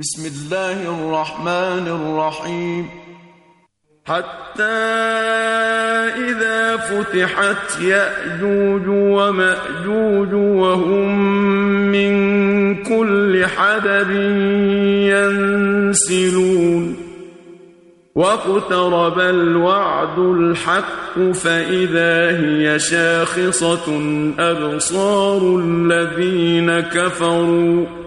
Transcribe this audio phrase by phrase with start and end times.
[0.00, 2.86] بسم الله الرحمن الرحيم
[4.04, 4.62] حتى
[6.18, 11.18] إذا فتحت يأجوج ومأجوج وهم
[11.92, 12.12] من
[12.82, 14.10] كل حدب
[15.94, 16.96] ينسلون
[18.14, 24.00] واقترب الوعد الحق فإذا هي شاخصة
[24.38, 28.03] أبصار الذين كفروا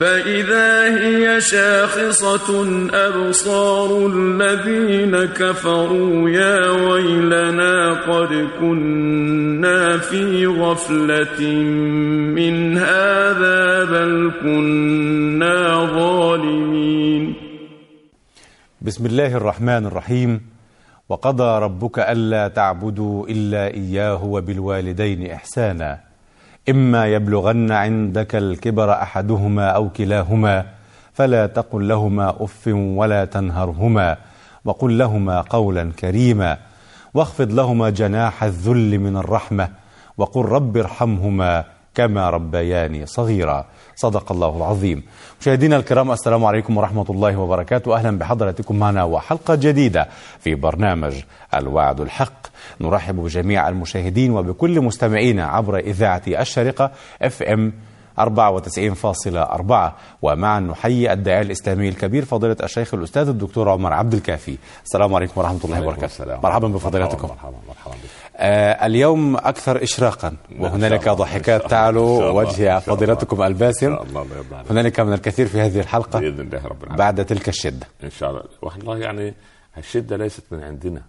[0.00, 2.48] فإذا هي شاخصة
[2.90, 11.40] أبصار الذين كفروا يا ويلنا قد كنا في غفلة
[12.34, 17.34] من هذا بل كنا ظالمين.
[18.82, 20.40] بسم الله الرحمن الرحيم.
[21.08, 26.03] وقضى ربك ألا تعبدوا إلا إياه وبالوالدين إحسانا.
[26.68, 30.66] إما يبلغن عندك الكبر أحدهما أو كلاهما
[31.12, 34.16] فلا تقل لهما أف ولا تنهرهما
[34.64, 36.58] وقل لهما قولا كريما
[37.14, 39.68] واخفض لهما جناح الذل من الرحمة
[40.18, 43.64] وقل رب ارحمهما كما ربياني صغيرا.
[43.96, 45.02] صدق الله العظيم.
[45.40, 47.96] مشاهدينا الكرام السلام عليكم ورحمة الله وبركاته.
[47.96, 50.08] أهلا بحضراتكم معنا وحلقة جديدة
[50.40, 51.14] في برنامج
[51.54, 52.53] الوعد الحق.
[52.80, 56.90] نرحب بجميع المشاهدين وبكل مستمعينا عبر إذاعة الشارقة
[57.22, 57.72] اف ام
[58.20, 65.40] 94.4 ومعا نحيي الداعية الإسلامي الكبير فضيلة الشيخ الأستاذ الدكتور عمر عبد الكافي السلام عليكم
[65.40, 66.40] ورحمة الله وبركاته السلام.
[66.42, 67.94] مرحبا بفضيلتكم مرحبا مرحبا
[68.36, 71.08] آه اليوم أكثر إشراقا وهنالك.
[71.08, 71.64] ضحكات إن.
[71.64, 72.38] إن تعلو.
[72.38, 72.80] وجه إن.
[72.80, 73.96] فضيلتكم الباسم
[74.70, 78.30] هنالك من الكثير في هذه الحلقة بإذن الله رب العالمين بعد تلك الشدة إن شاء
[78.30, 79.34] الله والله يعني
[79.78, 81.02] الشدة ليست من عندنا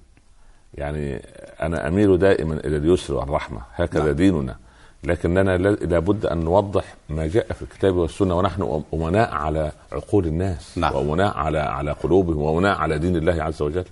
[0.75, 1.21] يعني
[1.61, 4.11] أنا أميل دائما إلى اليسر والرحمة هكذا نعم.
[4.13, 4.55] ديننا
[5.03, 10.77] لكننا لا- لابد أن نوضح ما جاء في الكتاب والسنة ونحن أمناء على عقول الناس
[10.77, 10.95] نعم.
[10.95, 13.85] وأمناء على على قلوبهم وأمناء على دين الله عز وجل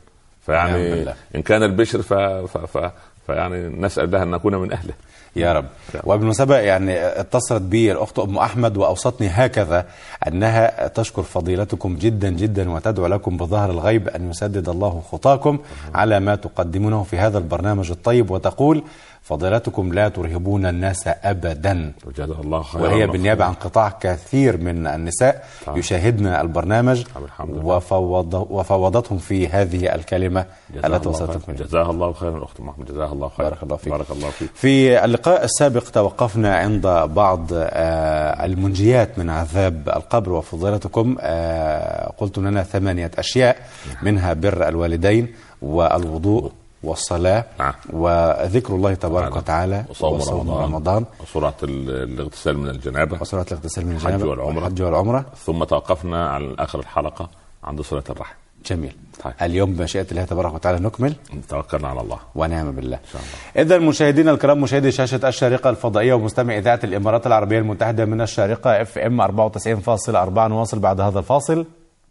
[0.45, 1.05] فيعني.
[1.35, 2.91] إن كان البشر ف, ف, ف
[3.27, 4.93] فيعني نسأل الله أن نكون من أهله.
[5.35, 5.65] يا رب.
[6.03, 9.85] وبالمناسبة يعني اتصلت بي الأخت أم أحمد وأوصتني هكذا
[10.27, 15.59] أنها تشكر فضيلتكم جدا جدا وتدعو لكم بظهر الغيب أن يسدد الله خطاكم
[15.95, 18.83] على ما تقدمونه في هذا البرنامج الطيب وتقول
[19.23, 21.93] فضيلتكم لا ترهبون الناس أبدا.
[22.05, 22.83] وجزاها الله خيرا.
[22.83, 25.77] وهي بالنيابة عن قطاع كثير من النساء طبعا.
[25.77, 27.03] يشاهدن البرنامج
[27.39, 27.65] لله.
[27.65, 30.45] وفوض وفوضتهم في هذه الكلمة.
[30.75, 31.09] التي.
[31.09, 32.85] منها جزاها الله خيرا أخت محمد.
[32.85, 33.49] جزاها الله خيرا.
[33.49, 33.93] بارك الله فيك.
[33.93, 34.49] بارك الله فيك.
[34.53, 42.63] في اللقاء السابق توقفنا عند بعض آه، المنجيات من عذاب القبر وفضيلتكم آه، قلتم لنا
[42.63, 43.57] ثمانية أشياء
[44.01, 45.27] منها بر الوالدين
[45.61, 46.51] والوضوء.
[46.83, 47.73] والصلاة نعم.
[47.93, 49.37] وذكر الله تبارك نعم.
[49.37, 51.05] وتعالى وصوم رمضان, رمضان.
[51.21, 53.17] وسرعه ال- الاغتسال من الجنابة.
[53.21, 54.29] وصلاة الاغتسال من الحج الجنابة.
[54.31, 54.55] والعمرة.
[54.63, 55.25] والحج والعمرة.
[55.45, 57.29] ثم توقفنا على آخر الحلقة
[57.63, 58.33] عند صله الرحم.
[58.65, 58.95] جميل.
[59.23, 59.33] طيب.
[59.41, 61.13] اليوم بمشيئة الله تبارك وتعالى نكمل.
[61.49, 62.17] توكلنا على الله.
[62.35, 62.99] ونعم بالله.
[63.13, 63.61] شاء الله.
[63.65, 68.97] إذا مشاهدينا الكرام مشاهدي شاشة الشارقة الفضائية ومستمع إذاعة الإمارات العربية المتحدة من الشارقة إف
[68.97, 71.65] إم 94.4 نواصل بعد هذا الفاصل.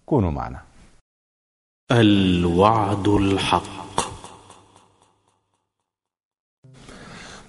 [0.06, 0.58] كونوا معنا.
[1.92, 3.81] الوعد الحق.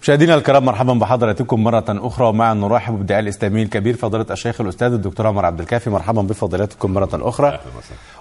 [0.03, 2.27] مشاهدينا الكرام مرحبا بحضراتكم مرة أخرى.
[2.27, 5.89] ومعا نرحب بالداعية الإسلامي الكبير فضيلة الشيخ الأستاذ الدكتور عمر عبد الكافي.
[5.89, 7.59] مرحبا بفضيلتكم مرة أخرى.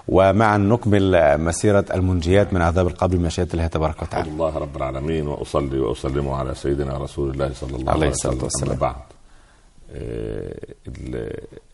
[0.07, 4.29] ومعا نكمل مسيرة المنجيات من عذاب القبر بمشيئة الله تبارك وتعالى.
[4.29, 8.43] لله رب العالمين وأصلي وأسلم على سيدنا رسول الله صلى الله عليه عليه وسلم.
[8.43, 8.71] والسلام.
[8.71, 8.95] أما بعد
[9.95, 10.53] آه،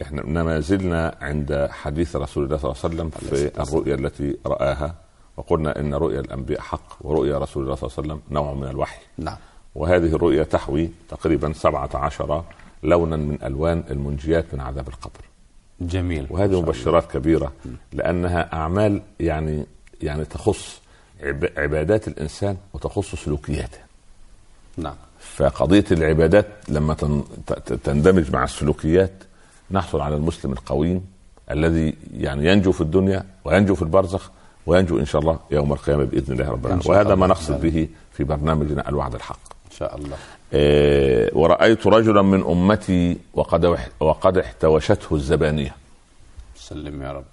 [0.02, 4.96] إحنا ما زلنا عند حديث رسول الله صلى الله عليه وسلم في الرؤيا التي رآها
[5.38, 9.02] وقلنا إن رؤيا الأنبياء حق ورؤيا رسول الله صلى الله عليه وسلم نوع من الوحي.
[9.18, 9.38] نعم.
[9.80, 12.44] وهذه الرؤيا تحوي تقريبا 17
[12.84, 15.22] لونا من ألوان المنجيات من عذاب القبر.
[15.82, 16.28] جميل.
[16.30, 17.52] وهذه مبشرات كبيرة
[17.94, 19.66] لأنها أعمال يعني
[20.02, 20.82] يعني تخص
[21.24, 23.78] عب- عبادات الإنسان وتخص سلوكياته.
[24.78, 24.96] نعم.
[25.20, 26.94] فقضية العبادات لما
[27.84, 29.12] تندمج مع السلوكيات
[29.72, 31.06] نحصل على المسلم القويم
[31.52, 34.30] الذي يعني ينجو في الدنيا وينجو في البرزخ
[34.66, 37.16] وينجو إن شاء الله يوم القيامة بإذن الله رب العالمين وهذا الله.
[37.16, 39.40] ما نقصد به في برنامجنا الوعد الحق.
[39.80, 40.18] شاء الله.
[40.54, 45.76] إيه، ورأيت رجلا من أمتي وقد وقد احتوشته الزبانية.
[46.56, 47.24] سلم يا رب.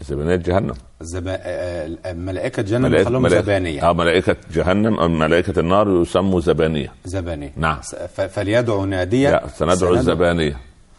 [0.00, 0.74] زبانية جهنم.
[1.00, 1.38] الزبا...
[1.40, 3.90] آه، آه، ملائكة جنة ملائكة بيخلوهم ملائكة زبانية.
[3.90, 6.92] آه ملائكة جهنم أو ملائكة النار يسموا زبانية.
[7.04, 7.52] زبانية.
[7.56, 7.80] نعم.
[7.80, 9.30] ف- فليدعو ناديا.
[9.30, 10.56] لا سندعو الزبانية.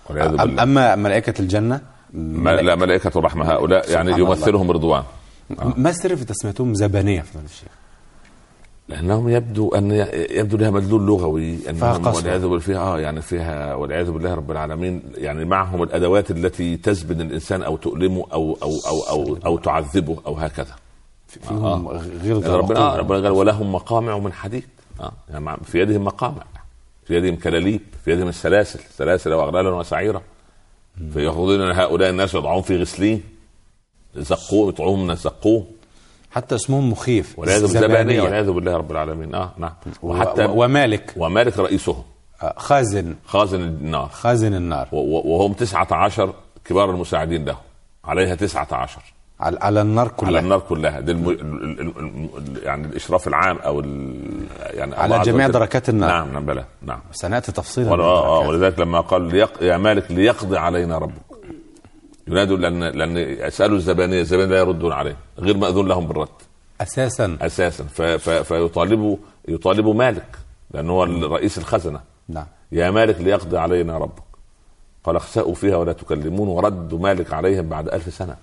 [0.09, 0.63] والعياذ أم- بالله.
[0.63, 1.81] أما ملائكة الجنة؟
[2.13, 3.45] ما لا ملائكة الرحمة.
[3.51, 4.37] هؤلاء يعني سبحان الله.
[4.37, 5.03] يمثلهم رضوان.
[5.77, 7.69] ما السر في تسميتهم زبانية في الشيخ؟
[8.87, 9.91] لأنهم يبدو أن
[10.29, 12.15] يبدو لها مدلول لغوي أنهم قسوة.
[12.15, 17.21] والعياذ بالله فيها آه يعني فيها والعياذ بالله رب العالمين يعني معهم الأدوات التي تزبد
[17.21, 20.75] الإنسان أو تؤلمه أو أو أو أو, أو تعذبه أو هكذا.
[21.27, 22.97] فيهم غلظه يعني ربنا آه.
[22.97, 24.63] ربنا قال ولهم مقامع من حديد.
[24.99, 25.11] آه.
[25.29, 26.43] يعني في يدهم مقامع
[27.05, 30.21] في يدهم كلاليب في يدهم السلاسل سلاسل وأغلالا وسعيرا.
[31.13, 33.23] فيأخذون هؤلاء الناس ويضعون في غسلين
[34.15, 35.65] زقوه يطعمون من الزقوم
[36.33, 38.21] حتى اسمهم مخيف والعياذ بالله زبانية.
[38.21, 39.35] والعياذ بالله رب العالمين.
[39.35, 39.71] آه نعم.
[40.03, 41.13] وحتى و- ومالك.
[41.17, 42.03] ومالك رئيسهم.
[42.43, 43.15] آه، خازن.
[43.25, 44.09] خازن النار.
[44.09, 44.87] خازن النار.
[44.91, 46.33] وهم تسعة عشر
[46.65, 47.57] كبار المساعدين له
[48.05, 49.01] عليها تسعة عشر.
[49.39, 50.99] على, على النار على كلها النار كلها.
[50.99, 51.29] ده الم...
[51.29, 51.39] ال...
[51.41, 51.79] ال...
[51.81, 51.93] ال...
[52.37, 52.63] ال...
[52.63, 54.15] يعني الإشراف العام أو ال...
[54.59, 55.47] يعني على جميع.
[55.47, 56.09] دركات النار.
[56.09, 56.65] نعم نعم بلى.
[56.81, 56.99] نعم.
[57.11, 58.47] سنأتي تفصيلا بالدركات.
[58.47, 59.63] ولذلك لما قال ليق...
[59.63, 61.32] يا مالك ليقضي علينا ربك.
[62.27, 66.27] ينادوا لأن لأن يسألوا الزبانية الزبانية لا يردون عليه غير مأذون لهم بالرد.
[66.81, 67.37] أساسا.
[67.41, 67.83] أساسا.
[67.83, 68.01] ف...
[68.01, 68.29] ف...
[68.29, 69.17] فيطالبوا
[69.47, 70.37] يطالبوا مالك
[70.71, 72.01] لأنه هو رئيس الخزنة.
[72.29, 72.45] نعم.
[72.71, 74.23] يا مالك ليقضي علينا ربك.
[75.03, 78.35] قال اخسأوا فيها ولا تكلمون وردوا مالك عليهم بعد ألف سنة.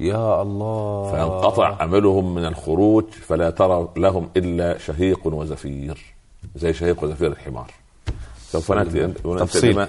[0.00, 1.12] يا الله.
[1.12, 6.14] فانقطع أملهم من الخروج فلا ترى لهم إلا شهيق وزفير.
[6.56, 7.70] زي شهيق وزفير الحمار.
[8.38, 9.14] سوف نأتي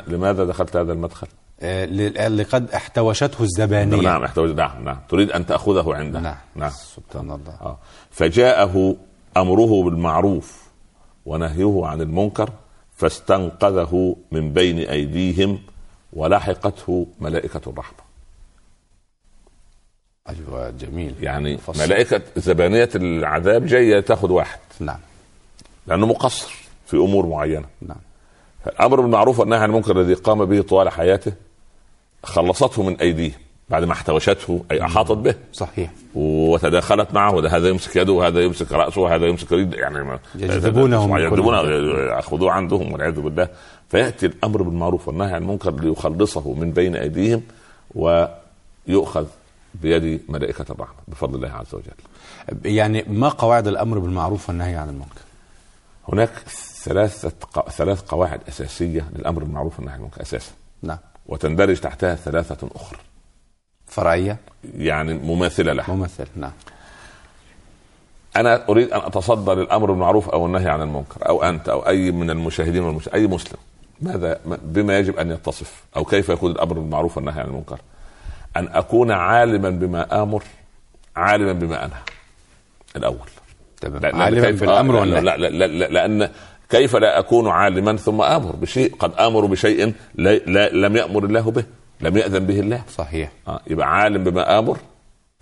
[0.08, 1.28] لماذا دخلت هذا المدخل؟
[1.64, 4.02] آه، ل- لقد احتوشته الزبانية.
[4.02, 5.00] نعم احتوج نعم نعم.
[5.10, 6.70] تريد أن تأخذه عندها نعم نعم.
[6.72, 7.54] سبحان الله.
[7.62, 7.78] آه.
[8.12, 8.96] فجاءه
[9.38, 10.64] أمره بالمعروف
[11.26, 12.50] ونهيه عن المنكر
[12.98, 15.60] فاستنقذه من بين أيديهم
[16.14, 17.98] ولحقته ملائكة الرحمة.
[20.30, 21.16] أيوه جميل.
[21.22, 21.84] يعني فصل.
[21.84, 24.60] ملائكة زبانية العذاب جاية تأخذ واحد.
[24.80, 25.00] نعم.
[25.88, 26.54] لأنه مقصر
[26.86, 27.66] في أمور معينة.
[27.82, 27.98] نعم.
[28.68, 31.34] الأمر بالمعروف والنهي عن المنكر الذي قام به طوال حياته
[32.24, 33.34] خلصته من أيديهم
[33.70, 35.36] بعد ما احتوشته أي أحاطت به.
[35.54, 35.92] صحيح.
[36.16, 41.24] وتداخلت معه هذا يمسك يده وهذا يمسك رأسه وهذا يمسك يد يعني يجذبونه مكان.
[42.10, 43.48] يأخذوه عندهم والعياذ بالله.
[43.90, 47.42] فيأتي الأمر بالمعروف والنهي عن المنكر ليخلصه من بين أيديهم
[47.96, 49.26] ويؤخذ
[49.82, 52.66] بيد ملائكة الرحمة بفضل الله عز وجل.
[52.66, 55.22] يعني ما قواعد الأمر بالمعروف والنهي عن المنكر؟
[56.14, 56.30] هناك
[56.84, 60.52] ثلاثة ق- ثلاث قواعد أساسية للأمر بالمعروف والنهي عن المنكر أساسا.
[60.82, 60.98] نعم.
[61.26, 63.00] وتندرج تحتها ثلاثة أخرى.
[63.88, 64.38] فرعية؟
[64.78, 65.94] يعني مماثلة لها.
[65.96, 66.52] ممثل نعم.
[68.36, 72.30] أنا أريد أن اتصدى للامر بالمعروف أو النهي عن المنكر أو أنت أو أي من
[72.30, 73.10] المشاهدين والمش...
[73.14, 73.58] أي مسلم.
[74.02, 77.80] ماذا بما يجب أن يتصف أو كيف يكون الأمر بالمعروف والنهي عن المنكر؟
[78.58, 80.44] أن أكون عالما بما آمر
[81.16, 82.00] عالما بما أنهى.
[82.96, 83.18] الأول.
[83.82, 84.02] تمام.
[84.02, 85.22] لا- لا- عالما بالامر آه، والنهي.
[85.22, 86.30] لا, لا, لا, لا لأن
[86.74, 91.52] كيف لا أكون عالما ثم آمر بشيء؟ قد أمر بشيء لا لا لم يأمر الله
[91.52, 91.66] به
[92.02, 92.84] لم يأذن به الله.
[92.90, 93.32] صحيح.
[93.48, 94.78] آه يبقى عالم بما آمر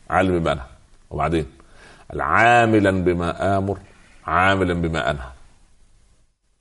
[0.09, 0.65] عالم بما انهى
[1.09, 1.45] وبعدين
[2.13, 3.77] العاملا بما آمر
[4.27, 5.29] عاملا بما أنهى.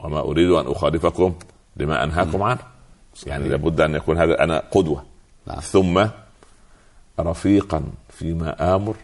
[0.01, 1.35] وما أريد أن أخالفكم
[1.77, 2.61] لما أنهاكم عنه.
[3.27, 5.05] يعني لابد أن يكون هذا أنا قدوة.
[5.47, 5.61] نعم.
[5.61, 6.07] ثم
[7.21, 8.95] رفيقا فيما آمر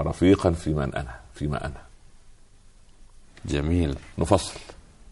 [0.00, 1.82] رفيقا فيما أنهى فيما أنهى.
[3.44, 3.96] جميل.
[4.18, 4.60] نفصل.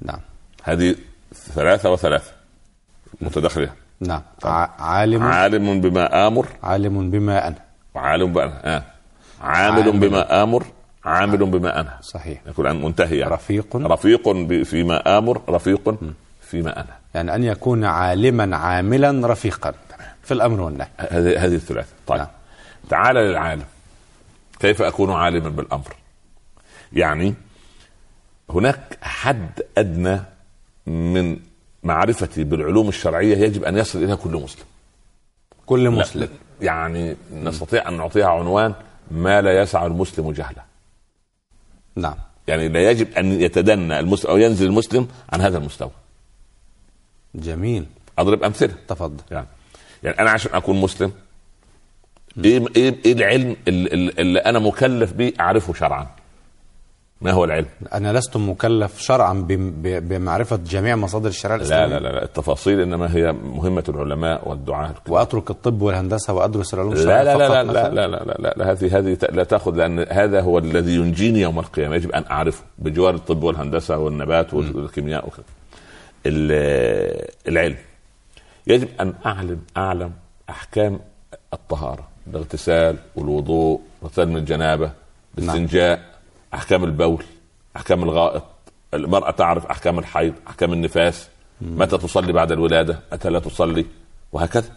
[0.03, 0.21] نعم.
[0.63, 0.97] هذه
[1.35, 2.33] ثلاثة وثلاثة
[3.21, 3.71] متداخلة.
[4.01, 4.23] نعم.
[4.79, 6.47] عالم عالم بما آمر.
[6.63, 7.59] عالم بما انهى
[7.95, 8.83] وعالم بما آه.
[9.41, 9.99] عامل عامل.
[9.99, 10.65] بما آمر.
[11.05, 12.41] عامل بما انهى صحيح.
[12.47, 13.35] يكون عن منتهي يعني.
[13.35, 13.77] رفيق.
[13.77, 14.29] رفيق
[14.63, 15.97] فيما آمر رفيق
[16.41, 19.75] فيما انهى يعني أن يكون عالما عاملا رفيقا.
[20.23, 20.89] في الأمر والنهي.
[20.99, 21.93] هذه هذه الثلاثة.
[22.07, 22.19] طيب.
[22.19, 22.29] نعم.
[22.89, 23.65] تعال للعالم.
[24.61, 25.97] كيف أكون عالما بالأمر؟
[26.93, 27.35] يعني
[28.51, 30.21] هناك حد أدنى
[30.87, 31.39] من
[31.83, 34.65] معرفتي بالعلوم الشرعية يجب أن يصل إليها كل مسلم.
[35.67, 36.29] كل مسلم.
[36.61, 38.75] يعني نستطيع أن نعطيها عنوان
[39.11, 40.63] ما لا يسع المسلم جهله.
[41.97, 42.17] نعم.
[42.49, 45.91] يعني لا يجب أن يتدنى المسلم أو ينزل المسلم عن هذا المستوى.
[47.35, 47.87] جميل.
[48.19, 48.75] أضرب أمثلة.
[48.89, 49.23] تفضل.
[49.31, 49.47] يعني
[50.03, 51.13] يعني أنا عشان أكون مسلم
[52.45, 56.07] إيه إيه, إيه العلم اللي, اللي أنا مكلف به أعرفه شرعا.
[57.25, 61.95] ما هو العلم؟ أنا لست مكلف شرعا بم- ب- بمعرفة جميع مصادر الشريعه لا الإسلامية.
[61.99, 64.95] لا لا, لا التفاصيل إنما هي مهمة العلماء والدعاة.
[65.09, 68.35] وأترك الطب والهندسة وأدرس العلوم لا الشرعية لا لا لا لا, مثلاً؟ لا, لا, لا,
[68.39, 72.25] لا, لا هذه هذه لا تأخذ لأن هذا هو الذي ينجيني يوم القيامة يجب أن
[72.31, 75.45] أعرفه بجوار الطب والهندسة والنبات والكيمياء وكذا.
[76.27, 77.77] ال- العلم.
[78.67, 80.13] يجب أن أعلم أعلم
[80.51, 81.01] أحكام
[81.55, 84.91] الطهارة الاغتسال والوضوء واغتسال من الجنابه
[85.39, 86.01] الاستنجاء
[86.55, 87.25] أحكام البول
[87.77, 88.43] أحكام الغائط
[88.95, 91.29] المرأة تعرف أحكام الحيض أحكام النفاس.
[91.61, 93.87] متى تصلي بعد الولادة؟ متى لا تصلي؟
[94.33, 94.73] وهكذا.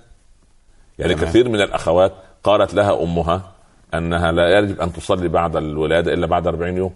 [1.00, 1.26] يعني تمام.
[1.30, 3.52] كثير من الأخوات قالت لها أمها
[3.94, 6.94] أنها لا يجب أن تصلي بعد الولادة إلا بعد 40 يوم.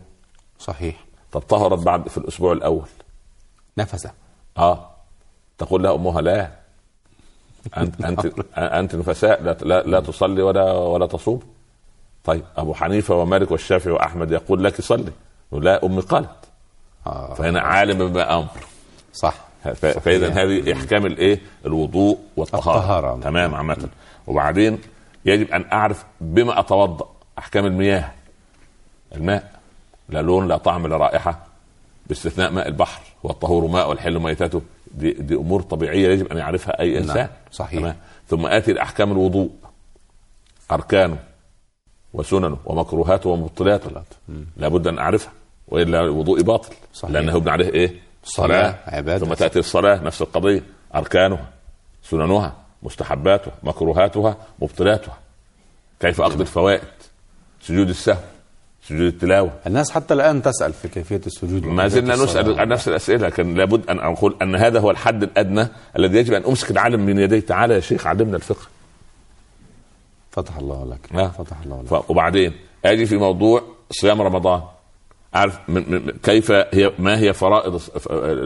[0.59, 1.05] صحيح.
[1.31, 2.87] طب طهرت بعد في الأسبوع الأول.
[3.77, 4.11] نفسه
[4.57, 4.89] آه.
[5.57, 6.51] تقول لها أمها لا.
[7.77, 8.25] أنت أنت
[8.57, 11.41] أنت نفساء لا, لا, لا تصلي ولا ولا تصوم.
[12.25, 15.11] طيب أبو حنيفة ومالك والشافعي وأحمد يقول لك صلي
[15.51, 16.29] لا أمي قالت.
[17.07, 17.33] آه.
[17.33, 18.47] فهنا عالم بما أمر.
[19.13, 19.33] صح.
[19.75, 22.77] فإذا هذه إحكام الايه الوضوء والطهارة.
[22.77, 23.19] الطهارة.
[23.23, 23.89] تمام عامة.
[24.27, 24.79] وبعدين
[25.25, 27.09] يجب أن أعرف بما أتوضأ.
[27.39, 28.11] أحكام المياه.
[29.15, 29.51] الماء.
[30.09, 31.45] لا لون لا طعم لا رائحة.
[32.07, 34.61] باستثناء ماء البحر والطهور ماء والحل ميتته.
[34.91, 37.17] دي, دي أمور طبيعية يجب أن يعرفها أي إنسان.
[37.17, 37.79] نعم، صحيح.
[37.79, 37.95] تمام.
[38.27, 39.49] ثم آتي لاحكام الوضوء.
[40.71, 41.17] أركانه.
[42.13, 43.89] وسننه ومكروهاته ومبطلاته
[44.57, 45.31] لابد أن أعرفها
[45.67, 47.11] وإلا وضوئي باطل صحيح.
[47.13, 49.25] لأنه يبنى عليه إيه؟ صلاة، عبادة.
[49.25, 50.63] ثم تأتي الصلاة نفس القضية
[50.95, 51.49] أركانها
[52.03, 55.17] سننها مستحباتها مكروهاتها مبطلاتها
[55.99, 56.81] كيف أقضي الفوائد؟
[57.61, 58.17] سجود السهو
[58.83, 59.51] سجود التلاوة.
[59.67, 62.59] الناس حتى الآن تسأل في كيفية السجود ما زلنا نسأل.
[62.59, 66.43] عن نفس الأسئلة لكن لابد أن أقول أن هذا هو الحد الأدنى الذي يجب أن
[66.43, 67.39] أمسك العالم من يديه.
[67.39, 68.67] تعالى يا شيخ علمنا الفقه.
[70.31, 71.15] فتح الله لك.
[71.15, 71.27] آه.
[71.27, 72.09] فتح الله لك.
[72.09, 72.53] وبعدين
[72.85, 74.61] آجي في موضوع صيام رمضان.
[75.35, 77.81] اعرف من من كيف هي ما هي فرائض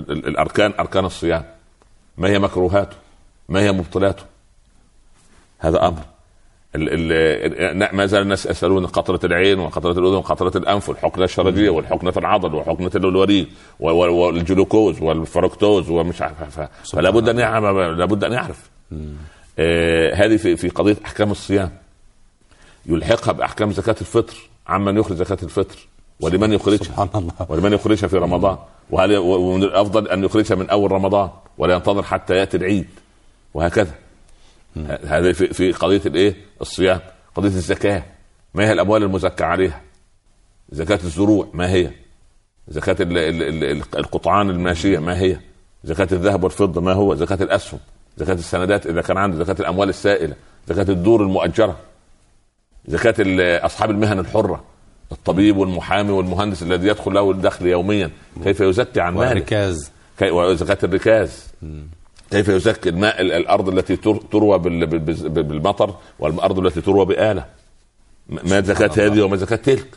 [0.10, 1.46] الأركان أركان الصيام؟
[2.18, 2.98] ما هي مكروهاته؟
[3.50, 4.24] ما هي مبطلاته؟
[5.60, 6.02] هذا أمر.
[7.94, 12.92] ما زال الناس يسألون قطرة العين وقطرة الأذن وقطرة الأنف والحقنة الشرجيه والحقنة العضل وحقنة
[12.96, 13.48] الوريد
[13.80, 17.64] والجلوكوز والفركتوز ومش عارف فلا بد أن يعرف
[17.98, 18.70] لابد أن يعرف.
[19.60, 21.72] آه هذه في في قضية أحكام الصيام.
[22.86, 24.36] يلحقها بأحكام زكاة الفطر.
[24.68, 25.76] عمن يخرج زكاة الفطر؟
[26.20, 27.32] ولمن يخرجها؟ سبحان الله.
[27.50, 28.58] ولمن يخرجها في رمضان؟
[28.90, 32.88] وهل ومن الأفضل أن يخرجها من أول رمضان ولا ينتظر حتى يأتي العيد؟
[33.54, 33.92] وهكذا.
[34.78, 37.00] ه- هذا في, في قضية الإيه؟ الصيام.
[37.36, 38.04] قضية الزكاة.
[38.54, 39.82] ما هي الأموال المزكى عليها؟
[40.72, 41.92] زكاة الزروع ما هي؟
[42.68, 45.38] زكاة ال- ال- ال- ال- القطعان الماشية ما هي؟
[45.84, 47.80] زكاة الذهب والفضة ما هو؟ زكاة الأسهم
[48.18, 50.36] زكاة السندات إذا كان عنده زكاة الأموال السائلة
[50.68, 51.76] زكاة الدور المؤجرة
[52.88, 53.16] زكاة
[53.66, 54.64] أصحاب المهن الحرة
[55.12, 58.12] الطبيب والمحامي والمهندس الذي يدخل له الدخل يوميا
[58.44, 61.44] كيف يزكي عن ماله؟ وركاز كي- وزكاة الركاز.
[62.32, 67.06] كيف يزكي الماء ال- الأرض التي تر- تروى بال- بال- بال- بالمطر والأرض التي تروى
[67.06, 67.46] بآلة؟
[68.30, 69.88] م- ما زكاة هذه وما زكاة تلك.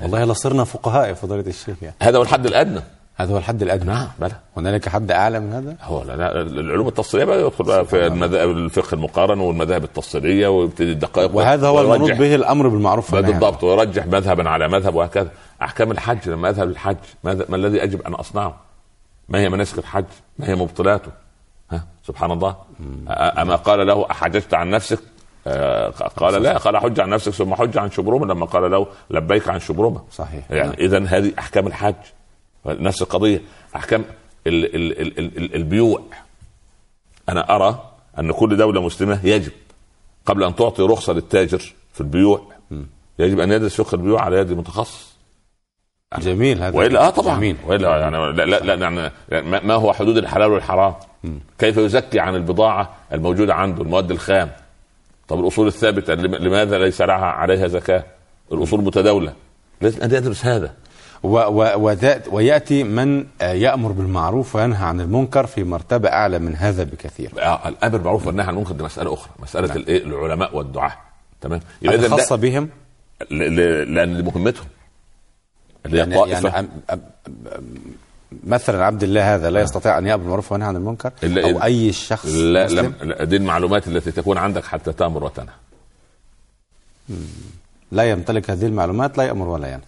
[0.00, 1.94] والله لصرنا فقهاء يا فضيلة الشيخ يعني.
[2.02, 2.80] هذا هو الحد الأدنى.
[3.22, 3.92] هذا هو الحد الأدنى.
[3.92, 4.32] نعم بلى.
[4.56, 8.50] هنالك حد أعلى من هذا؟ هو لا لا العلوم التفصيلية بقى يدخل بقى في المذاهب
[8.50, 13.64] الفقه المقارن والمذاهب التفصيلية ويبتدي الدقائق وهذا هو المنوط به الأمر بالمعروف بالضبط.
[13.64, 15.28] ويرجح مذهبا على مذهب وهكذا.
[15.62, 18.60] أحكام الحج لما اذهب للحج ماذا ما الذي يجب أن أصنعه؟
[19.28, 20.04] ما هي مناسك الحج؟
[20.38, 21.10] ما هي مبطلاته؟
[21.70, 22.56] ها سبحان الله.
[23.10, 24.98] أما قال له أحججت عن نفسك؟
[25.46, 26.58] آه، قال لا.
[26.58, 30.50] قال حج عن نفسك ثم حج عن شبرمه لما قال له لبيك عن شبرمه صحيح.
[30.50, 31.94] يعني اذا هذه أحكام الحج.
[32.66, 33.40] نفس القضية.
[33.76, 34.04] أحكام
[34.46, 36.02] ال ال ال ال ال البيوع.
[37.28, 39.52] أنا أرى أن كل دولة مسلمة يجب
[40.26, 42.42] قبل أن تعطي رخصة للتاجر في البيوع
[43.18, 45.10] يجب أن يدرس فقه البيوع على يد متخصص.
[46.18, 46.76] جميل هذا.
[46.78, 47.36] والا آه طبعا.
[47.36, 47.56] جميل.
[47.66, 50.94] وإلا يعني لا لا, لا يعني ما هو حدود الحلال والحرام؟
[51.58, 54.50] كيف يزكي عن البضاعة الموجودة عنده المواد الخام؟
[55.28, 58.04] طب الأصول الثابتة لم- لماذا ليس لها عليها زكاة؟
[58.52, 59.32] الأصول متداولة.
[59.80, 60.74] لازم أن يدرس هذا.
[61.22, 67.30] ويأتي من آه، يأمر بالمعروف وينهى عن المنكر في مرتبة أعلى من هذا بكثير.
[67.38, 69.30] آه، الأمر بالمعروف والنهي عن المنكر دي مسألة أخرى.
[69.42, 70.92] مسألة الإيه؟ العلماء والدعاة.
[71.40, 72.68] تمام؟ يبقى ده- خاصة بهم؟
[73.30, 74.66] لأن مهمتهم.
[75.86, 76.68] يعني, يعني
[78.46, 82.26] مثلا عبد الله هذا لا يستطيع أن يأمر بالمعروف وينهى عن المنكر؟ أو أي شخص
[82.26, 85.54] لا مسلم؟ لم لا، دي المعلومات التي تكون عندك حتى تأمر وتنهى.
[87.92, 89.80] لا يمتلك هذه المعلومات لا يأمر ولا ينهى.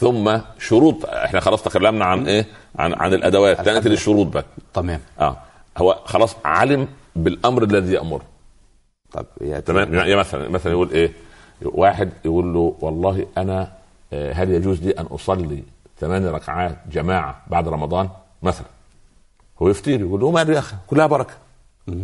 [0.00, 1.04] ثم شروط.
[1.06, 2.46] إحنا خلاص تكلمنا عن إيه؟
[2.78, 3.60] عن عن الأدوات.
[3.60, 4.44] تاتي للشروط بقى.
[4.74, 5.00] تمام.
[5.20, 5.36] آه.
[5.78, 8.22] هو خلاص علم بالأمر الذي يأمره.
[9.12, 9.26] طب
[9.66, 11.12] تمام؟ يعني مثلا مثلا يقول إيه؟
[11.62, 13.72] واحد يقول له والله أنا
[14.12, 15.62] آه، هل يجوز لي أن أصلي
[16.00, 18.08] ثمان ركعات جماعة بعد رمضان؟
[18.42, 18.66] مثلا.
[19.62, 21.34] هو يفتير يقول له ماله يا أخي كلها بركة.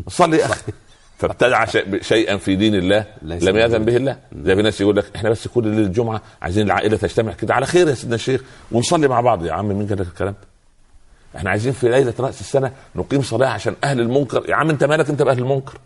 [0.09, 0.73] صلي يا أخي.
[1.19, 1.65] فابتدع
[2.01, 3.87] شيئا في دين الله لم يأذن موجود.
[3.87, 4.19] به الله.
[4.43, 7.55] زي في ناس يقول لك إحنا بس كل ليلة الجمعه عايزين العائلة تجتمع كده.
[7.55, 8.43] على خير يا سيدنا الشيخ
[8.73, 9.45] ونصلي مع بعض.
[9.45, 13.49] يا عم مين قال لك الكلام؟ ده؟ إحنا عايزين في ليلة رأس السنة نقيم صلاة
[13.49, 14.45] عشان أهل المنكر.
[14.49, 15.79] يا عم أنت مالك أنت بأهل المنكر؟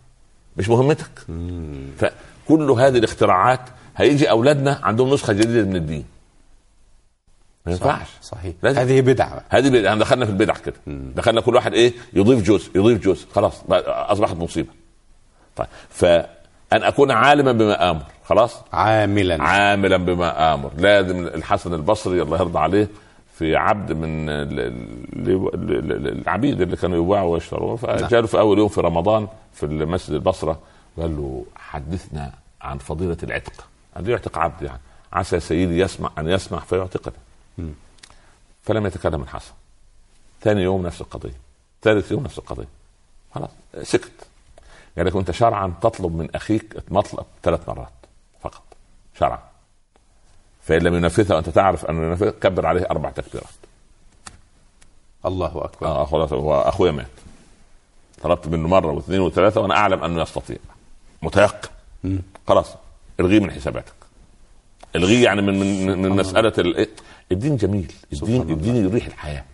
[0.56, 1.10] مش مهمتك.
[1.98, 3.60] فكل هذه الاختراعات
[3.96, 6.04] هيجي أولادنا عندهم نسخة جديدة من الدين.
[7.66, 8.08] ما ينفعش.
[8.22, 8.54] صحيح.
[8.62, 8.80] لازم.
[8.80, 9.44] هذه بدعة.
[9.48, 10.74] هذه يعني دخلنا في البدع كده.
[10.86, 13.26] دخلنا كل واحد إيه؟ يضيف جزء يضيف جزء.
[13.34, 13.54] خلاص
[13.86, 14.79] أصبحت مصيبة.
[15.56, 16.28] طيب فأن
[16.82, 19.42] أكون عالما بما آمر خلاص؟ عاملا.
[19.42, 20.70] عاملا بما آمر.
[20.76, 22.88] لازم الحسن البصري الله يرضى عليه
[23.38, 28.38] في عبد من ال- ال- ال- ال- العبيد اللي كانوا يباعوا ويشتروا فجاء له في
[28.38, 30.58] أول يوم في رمضان في المسجد البصرة
[30.98, 33.52] قال له حدثنا عن فضيلة العتق.
[33.94, 34.80] قال له يعتق عبد يعني.
[35.12, 37.14] عسى سيدي يسمع أن يسمع فيعتقني
[37.58, 37.70] مم.
[38.62, 39.52] فلم يتكلم الحسن.
[40.42, 41.32] ثاني يوم نفس القضية.
[41.82, 42.68] ثالث يوم نفس القضية.
[43.34, 43.50] خلاص
[43.82, 44.10] سكت.
[44.98, 47.92] قال لك انت شرعا تطلب من أخيك مطلب ثلاث مرات
[48.40, 48.62] فقط
[49.18, 49.38] شرعا.
[50.62, 53.48] فإن لم ينفذها وأنت تعرف انه ينفذها كبر عليه أربع تكبيرات.
[55.26, 55.86] الله أكبر.
[55.86, 57.06] آه خلاص هو أخويا مات.
[58.22, 60.56] طلبت منه مرة واثنين وثلاثة وأنا أعلم أنه يستطيع.
[61.22, 61.68] متيقن.
[62.48, 62.66] خلاص
[63.20, 63.92] الغيه من حساباتك.
[64.96, 66.88] الغيه يعني من من, من مسألة ال-
[67.32, 67.92] الدين جميل.
[68.12, 68.42] الدين.
[68.50, 69.44] الدين يريح الحياة.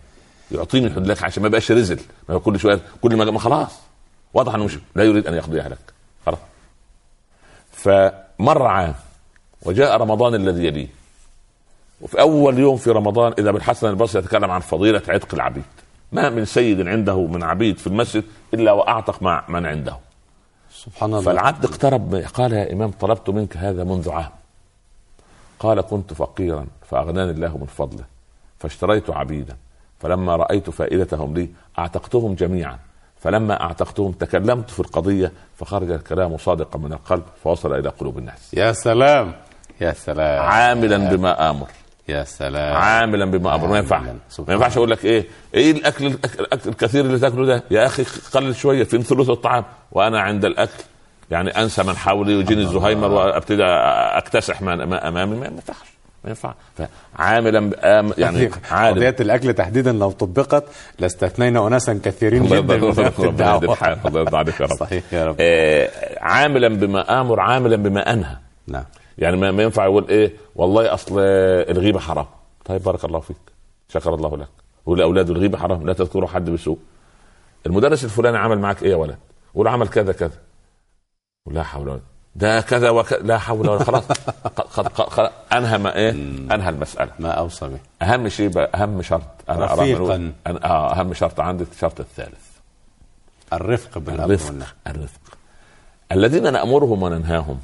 [0.51, 1.99] يعطيني لك عشان ما يبقاش رزل.
[2.29, 3.71] ما كل شوية كل ما ما خلاص.
[4.33, 5.93] واضح أنه مش لا يريد أن يقضيها لك
[6.25, 6.39] خلاص.
[7.71, 8.95] فمر عام
[9.61, 10.87] وجاء رمضان الذي يليه.
[12.01, 15.63] وفي أول يوم في رمضان إذا بالحسن البصري يتكلم عن فضيلة عتق العبيد.
[16.11, 19.97] ما من سيد عنده من عبيد في المسجد إلا وأعتق مع من عنده.
[20.73, 21.21] سبحان الله.
[21.21, 24.31] فالعبد اقترب قال يا إمام طلبت منك هذا منذ عام.
[25.59, 28.03] قال كنت فقيرا فأغناني الله من فضله
[28.59, 29.57] فاشتريت عبيدا
[29.99, 32.79] فلما رأيت فائدتهم لي أعتقتهم جميعا.
[33.19, 38.53] فلما اعتقتهم تكلمت في القضية فخرج الكلام صادقا من القلب فوصل إلى قلوب الناس.
[38.53, 39.33] يا سلام!
[39.81, 40.41] يا سلام!
[40.45, 41.67] عاملا بما آمر.
[42.09, 42.75] يا سلام!
[42.75, 43.67] عاملا بما آمر.
[43.67, 43.99] ما ينفع.
[43.99, 46.05] ما ينفعش أقول لك إيه؟ إيه الأكل
[46.39, 49.65] الأكل الكثير اللي تاكله ده؟ يا أخي قلل شوية فين ثلث الطعام.
[49.91, 50.83] وأنا عند الأكل
[51.31, 56.53] يعني أنسى من حولي ويجيني الزهايمر وأبتدي أكتسح ما امامي ما ينفعش ما ينفع.
[56.75, 57.71] فعاملا
[58.17, 58.95] يعني عالم.
[58.95, 60.63] قضية الأكل تحديدا لو طبقت
[60.99, 62.75] لاستثنينا أناسا كثيرين جدا الله
[64.05, 64.75] يرضى عليك يا رب.
[64.75, 65.35] صحيح يا رب.
[65.39, 68.37] آه، عاملا بما آمر عاملا بما أنهى.
[68.67, 68.83] نعم.
[69.17, 72.25] يعني ما ما ينفع يقول إيه والله أصل الغيبة حرام.
[72.65, 73.37] طيب بارك الله فيك.
[73.89, 74.47] شكر الله لك.
[74.85, 75.87] والأولاد الغيبة حرام.
[75.87, 76.79] لا تذكروا حد بسوء.
[77.65, 79.17] المدرس الفلاني عمل معك إيه يا ولد؟
[79.55, 80.37] قول عمل كذا كذا.
[81.51, 81.99] لا حول ولا
[82.37, 84.03] ده كذا وكذا لا حول ولا خلاص.
[84.55, 86.11] قد قد قد أنهى ما إيه؟
[86.53, 87.11] أنهى المسألة.
[87.19, 87.79] ما أوصى به.
[88.01, 89.23] أهم شيء بقى أهم شرط.
[89.49, 90.33] أنا رفيقاً.
[90.47, 92.47] أنا آه أهم شرط عندي الشرط الثالث.
[93.53, 94.67] الرفق بالأمر الرفق والنهي.
[94.87, 95.21] الرفق.
[96.11, 97.59] الذين نأمرهم وننهاهم.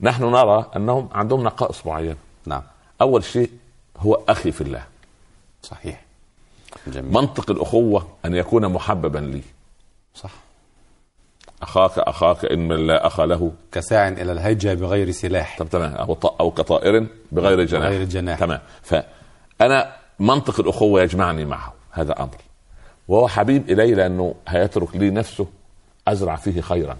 [0.00, 2.16] نحن نرى أنهم عندهم نقائص معينة.
[2.46, 2.62] نعم.
[3.00, 3.50] أول شيء
[3.98, 4.84] هو أخي في الله.
[5.62, 6.04] صحيح.
[6.86, 7.12] جميل.
[7.12, 9.42] منطق الأخوة أن يكون محببا لي.
[10.14, 10.30] صح.
[11.62, 13.52] أخاك أخاك إن من لا أخ له.
[13.72, 15.58] كساع إلى الهيجة بغير سلاح.
[15.58, 15.92] طب تمام.
[15.94, 18.38] أو ط- أو كطائر بغير جناح بغير جناح.
[18.38, 18.60] تمام.
[18.82, 21.72] فأنا منطق الأخوة يجمعني معه.
[21.90, 22.36] هذا أمر.
[23.08, 25.46] وهو حبيب إلي لأنه هيترك لي نفسه
[26.08, 26.96] أزرع فيه خيرا.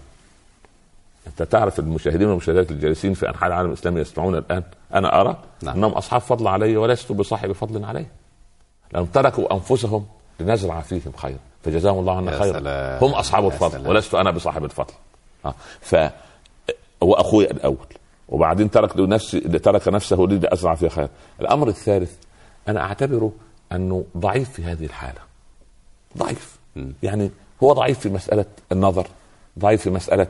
[1.27, 4.63] أنت تعرف المشاهدين والمشاهدات الجالسين في أنحاء العالم الإسلامي يسمعون الآن.
[4.93, 5.75] أنا أرى نعم.
[5.75, 8.05] أنهم أصحاب فضل علي ولست بصاحب فضل علي
[8.93, 10.05] لانهم تركوا أنفسهم
[10.39, 11.39] لنزرع فيهم خيرا.
[11.67, 12.59] فجزاهم الله عنا خيرا.
[13.01, 13.87] هم أصحاب الفضل.
[13.89, 14.93] ولست أنا بصاحب الفضل.
[15.45, 15.53] آه.
[15.81, 15.95] ف
[17.03, 17.87] هو أخوي الأول.
[18.29, 21.09] وبعدين ترك نفسي ترك نفسه لي لأزرع فيها خير.
[21.41, 22.15] الأمر الثالث
[22.67, 23.31] أنا أعتبره
[23.71, 25.19] أنه ضعيف في هذه الحالة.
[26.17, 26.57] ضعيف.
[26.75, 26.93] مم.
[27.03, 27.31] يعني
[27.63, 29.07] هو ضعيف في مسألة النظر
[29.59, 30.27] ضعيف في مسألة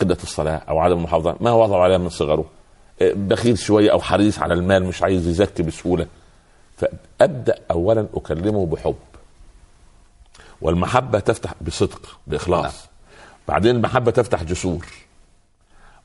[0.00, 1.36] قلة الصلاة أو عدم المحافظة.
[1.40, 2.44] ما وضعوا عليها من صغره؟
[3.00, 6.06] إيه، بخيل شوية أو حريص على المال مش عايز يزكي بسهولة.
[6.76, 8.94] فأبدأ اولا أكلمه بحب.
[10.60, 12.74] والمحبة تفتح بصدق بإخلاص.
[12.74, 12.86] نعم.
[13.48, 14.86] بعدين المحبة تفتح جسور.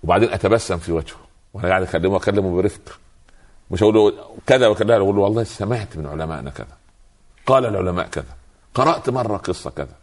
[0.04, 1.16] وبعدين أتبسم في وجهه.
[1.54, 3.00] وأنا قاعد أكلمه أكلمه برفق.
[3.72, 4.14] مش أقول له
[4.48, 6.78] كذا وكذا أقول له والله سمعت من علمائنا كذا.
[7.46, 8.36] قال العلماء كذا.
[8.74, 9.96] قرأت مرة قصة كذا.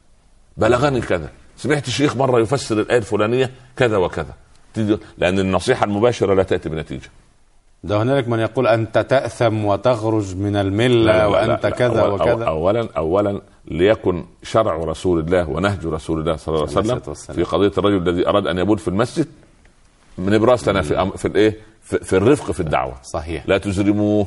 [0.56, 1.30] بلغني كذا.
[1.56, 4.34] سمعت شيخ مرة يفسر الآية الفلانية كذا وكذا.
[4.74, 7.10] تيجي- لأن النصيحة المباشرة لا تأتي بنتيجة.
[7.84, 12.44] ده هنالك من يقول أنت تأثم وتخرج من الملة لا، لا، لا، كذا أول- وكذا.
[12.44, 17.36] اولا اولا ليكن شرع رسول الله ونهج رسول الله صلى الله عليه وسلم.
[17.36, 19.26] في قضية الرجل الذي أراد أن يبول في المسجد
[20.18, 22.94] من ابراز لنا في في الإيه؟ في, في الرفق في الدعوة.
[23.02, 23.44] صحيح.
[23.48, 24.26] لا تزرموه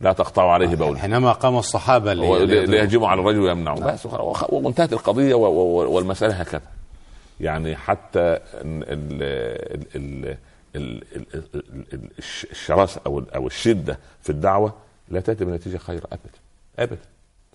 [0.00, 1.60] لا تقطعوا عليه بوله حينما قام
[2.46, 4.06] ليضربوا- ليهجموا على الرجل ويمنعوا بس
[4.50, 6.62] وانتهت القضية والمسألة هكذا.
[7.40, 10.36] يعني حتى ال- ال- ال-
[10.76, 14.74] ال- ال- ال- الش- الشراسه أو أو الشدة في الدعوة
[15.08, 16.38] لا تأتي بنتيجة خير أبدا
[16.78, 17.02] أبدا.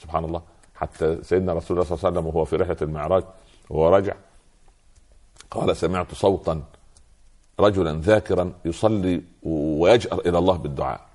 [0.02, 0.42] سبحان الله.
[0.76, 3.24] حتى سيدنا رسول الله صلى الله عليه وسلم وهو في رحلة المعراج
[3.70, 4.16] وهو راجع
[5.52, 6.64] قال سمعت صوتا
[7.60, 11.06] رجلا ذاكرا يصلي ويجأر إلى الله بالدعاء.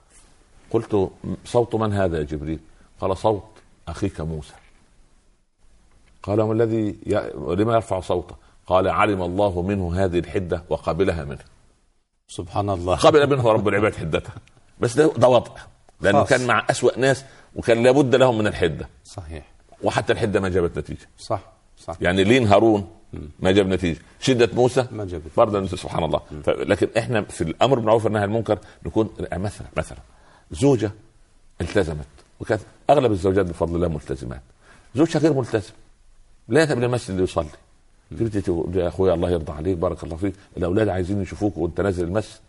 [0.70, 1.10] قلت
[1.44, 2.60] صوت من هذا يا جبريل؟
[3.00, 3.44] قال صوت
[3.88, 4.54] أخيك موسى.
[6.22, 6.98] قال الذي.
[7.36, 8.34] لما يرفع صوته؟
[8.66, 11.44] قال علم الله منه هذه الحدة وقبلها منه.
[12.30, 12.96] سبحان الله.
[12.96, 14.34] قبل منه رب العباد حدتها.
[14.80, 15.52] بس ده, ده وضع
[16.00, 16.28] لأنه خاص.
[16.28, 17.24] كان مع أسوأ ناس
[17.56, 18.88] وكان لابد لهم من الحدة.
[19.04, 19.44] صحيح.
[19.82, 21.08] وحتى الحدة ما جابت نتيجة.
[21.18, 21.40] صح
[21.78, 21.96] صح.
[22.00, 22.88] يعني لين هارون
[23.40, 23.98] ما جاب نتيجة.
[24.20, 25.30] شدة موسى ما جابت.
[25.36, 26.20] برضه سبحان الله.
[26.46, 29.98] لكن إحنا في الأمر بالمعروف والنهي عن المنكر نكون مثلا مثلا
[30.50, 30.90] زوجة
[31.60, 32.06] التزمت.
[32.40, 34.42] وكانت أغلب الزوجات بفضل الله ملتزمات.
[34.94, 35.72] زوجها غير ملتزم.
[36.48, 37.48] لا يذهب إلى المسجد ليصلي.
[38.10, 40.34] تبتدي تقول يا أخويا الله يرضى عليك بارك الله فيك.
[40.56, 42.40] الأولاد عايزين يشوفوك وأنت نازل المسجد.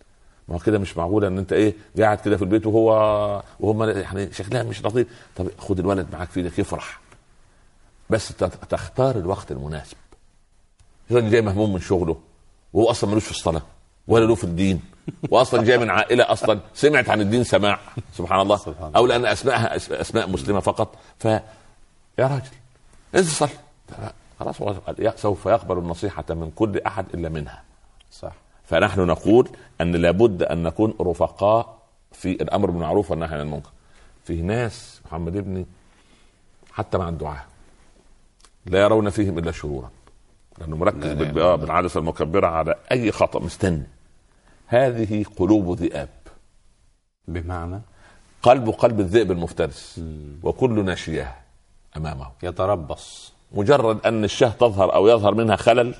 [0.47, 4.33] ما هو كده مش معقولة إن أنت إيه قاعد كده في البيت وهو وهم يعني
[4.33, 5.07] شكلها مش لطيف.
[5.35, 6.99] طب خد الولد معاك في إيدك يفرح.
[8.09, 8.33] بس
[8.69, 9.97] تختار الوقت المناسب.
[11.11, 12.17] الراجل جاي مهموم من شغله
[12.73, 13.61] وهو أصلا ملوش في الصلاة
[14.07, 14.81] ولا له في الدين
[15.29, 17.79] واصلا جاي من عائلة أصلا سمعت عن الدين سماع.
[18.17, 18.59] سبحان الله.
[18.95, 20.95] أو لأن اسمائها أسماء مسلمة فقط.
[21.19, 21.41] ف يا
[22.19, 22.51] راجل
[23.15, 23.49] انزل صل
[24.41, 24.55] خلاص
[25.15, 27.63] سوف يقبل النصيحة من كل أحد إلا منها.
[28.11, 28.33] صح.
[28.63, 29.49] فنحن نقول
[29.81, 31.77] أن لابد أن نكون رفقاء
[32.11, 33.69] في الأمر بالمعروف والنهي عن المنكر.
[34.23, 35.65] في ناس محمد ابني
[36.71, 37.45] حتى مع الدعاء
[38.65, 39.89] لا يرون فيهم إلا شرورا.
[40.57, 41.05] لأنه مركز.
[41.37, 43.87] آه، بالعدسه المكبره على أي خطأ مستني
[44.67, 46.09] هذه قلوب ذئاب.
[47.27, 47.81] بمعنى؟
[48.43, 50.01] قلب قلب الذئب المفترس.
[50.43, 51.35] وكل ناشياه
[51.97, 52.31] أمامه.
[52.43, 53.30] يتربص.
[53.53, 55.95] مجرد أن الشاه تظهر أو يظهر منها خلل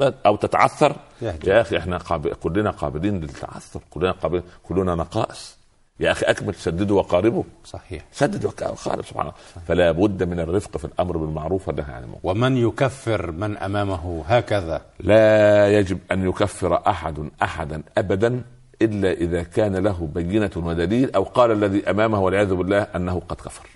[0.00, 0.96] أو تتعثر.
[1.22, 2.28] يا أخي إحنا قاب...
[2.28, 5.58] كلنا قابلين للتعثر كلنا قابلين كلنا نقائص.
[6.00, 8.04] يا أخي أكمل سددوا وقاربوا صحيح.
[8.12, 9.32] سدد وقارب سبحان الله.
[9.66, 12.20] فلا بد من الرفق في الأمر بالمعروف والنهي عن المنكر.
[12.22, 14.82] ومن يكفر من أمامه هكذا.
[15.00, 18.42] لا يجب أن يكفر أحد أحدا أبدا
[18.82, 23.66] إلا إذا كان له بينة ودليل أو قال الذي أمامه والعياذ بالله أنه قد كفر.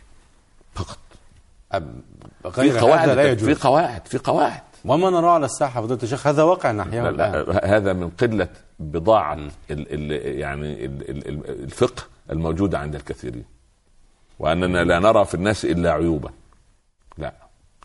[0.75, 0.98] فقط.
[1.75, 3.59] أب- في غير قواعد هذا لا في يجوز.
[3.59, 4.61] قواعد في قواعد.
[4.85, 9.51] وما نراه على الساحة فضيلة الشيخ هذا واقع نحياه لا هذا من قلة بضاعة ال
[9.71, 13.45] ال يعني ال ال ال الفقه الموجوده عند الكثيرين.
[14.39, 16.31] وأننا لا نرى في الناس إلا عيوبا.
[17.19, 17.33] لا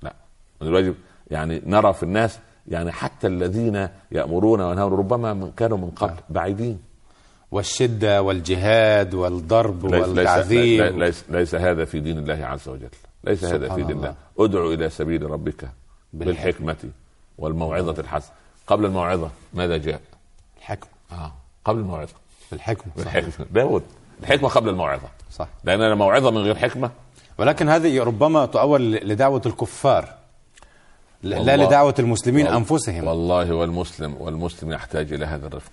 [0.04, 0.13] لا.
[0.62, 0.95] من الواجب
[1.32, 6.80] يعني نرى في الناس يعني حتى الذين يأمرون وينهون ربما من كانوا من قبل بعيدين.
[7.52, 12.89] والشدة والجهاد والضرب والتعذيب ليس, ليس, ليس هذا في دين الله عز وجل.
[13.27, 14.15] ليس هذا في دين الله.
[14.39, 15.69] ادعو إلى سبيل ربك
[16.13, 16.75] بالحكمة.
[17.37, 18.31] والموعظة الحسنة.
[18.67, 20.01] قبل الموعظة ماذا جاء؟
[20.57, 20.89] الحكمة.
[21.11, 21.31] آه.
[21.65, 22.13] قبل الموعظة.
[22.53, 23.15] الحكمه صحيح.
[23.15, 23.45] الحكمة.
[23.51, 23.83] داود
[24.23, 25.07] الحكمة قبل الموعظة.
[25.31, 25.47] صح.
[25.63, 26.91] لأن أنا موعظة من غير حكمة.
[27.37, 30.13] ولكن هذه ربما تؤول لدعوة الكفار.
[31.23, 33.07] لا لدعوة المسلمين أنفسهم.
[33.07, 35.71] والله والمسلم والمسلم يحتاج إلى هذا الرفق.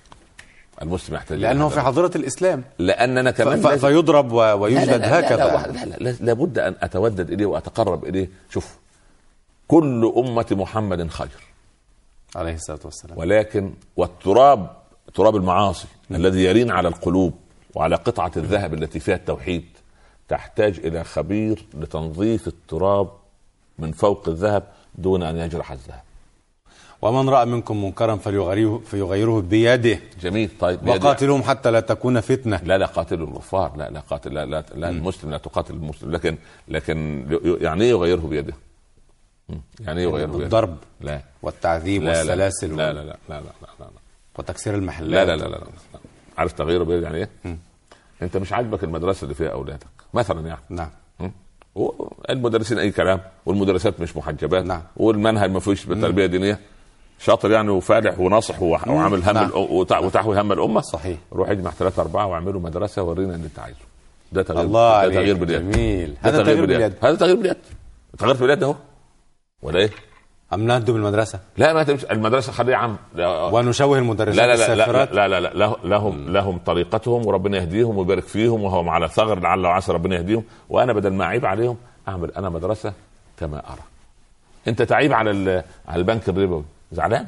[0.82, 1.80] المسلم يحتاج لأنه في.
[1.80, 2.64] حضرة الإسلام.
[2.78, 5.36] لأننا ف- كمان ف- لازم- فيضرب و- لا ويجلد لا لا هكذا.
[5.36, 8.28] لا, لا, لا, لا لابد أن أتودد إليه وأتقرب إليه.
[8.50, 8.76] شوف
[9.68, 11.28] كل أمة محمد خير.
[12.36, 13.18] عليه الصلاة والسلام.
[13.18, 14.70] ولكن والتراب
[15.14, 17.34] تراب المعاصي الذي يرين على القلوب
[17.74, 19.64] وعلى قطعة الذهب التي فيها التوحيد
[20.28, 23.08] تحتاج إلى خبير لتنظيف التراب
[23.78, 24.62] من فوق الذهب
[24.94, 26.02] دون أن يجرح الذهب.
[27.04, 32.60] ومن راى منكم منكرا فليغيره فيغيره بيده جميل طيب بيد- وقاتلوهم حتى لا تكون فتنه
[32.64, 36.36] لا لا قاتلوا الكفار لا لا قاتل لا لا, لا المسلم لا تقاتل المسلم لكن
[36.68, 37.26] لكن
[37.60, 38.54] يعني إيه يغيره بيده؟
[39.80, 43.34] يعني إيه يغيره بيده؟ الضرب لا والتعذيب لا لا والسلاسل لا وال- لا لا لا
[43.34, 43.40] لا
[43.80, 43.90] لا لا
[44.38, 45.66] وتكسير المحلات لا لا لا, لا, لا.
[46.38, 47.56] عارف تغييره بيده يعني إيه؟
[48.22, 50.90] انت مش عاجبك المدرسة اللي فيها اولادك مثلا يعني نعم
[51.20, 51.28] م?
[52.30, 54.82] المدرسين اي كلام والمدرسات مش محجبات نعم.
[54.96, 56.58] والمنهج ما فيهوش تربيه دينيه
[57.18, 59.50] شاطر يعني وفالح وناصح وعامل هم نعم.
[60.04, 60.80] وتحوي هم الأمة.
[60.80, 61.18] صحيح.
[61.32, 63.78] روح اجمع ثلاثة أربعة واعملوا مدرسة ورينا اللي انت عايزه.
[64.32, 66.14] ده تغيير الله ده تغيير باليد جميل.
[66.24, 67.56] ده هذا تغيير باليد هذا تغيير باليد
[68.18, 68.74] تغيير باليد أهو.
[69.62, 69.90] ولا إيه؟
[70.52, 72.06] أم نهدم بالمدرسة؟ لا ما تمشي.
[72.10, 75.76] المدرسة خليه يا عم لا ونشوه المدرسات لا لا لا لا, لا, لا, لا له-
[75.84, 80.44] لهم لهم طريقتهم وربنا يهديهم ويبارك فيهم وهو على ثغر لعل وعسى ربنا يهديهم.
[80.68, 81.76] وأنا بدل ما أعيب عليهم
[82.08, 82.92] أعمل أنا مدرسة
[83.38, 83.82] كما أرى.
[84.68, 87.26] أنت تعيب على على البنك الربوي زعلان؟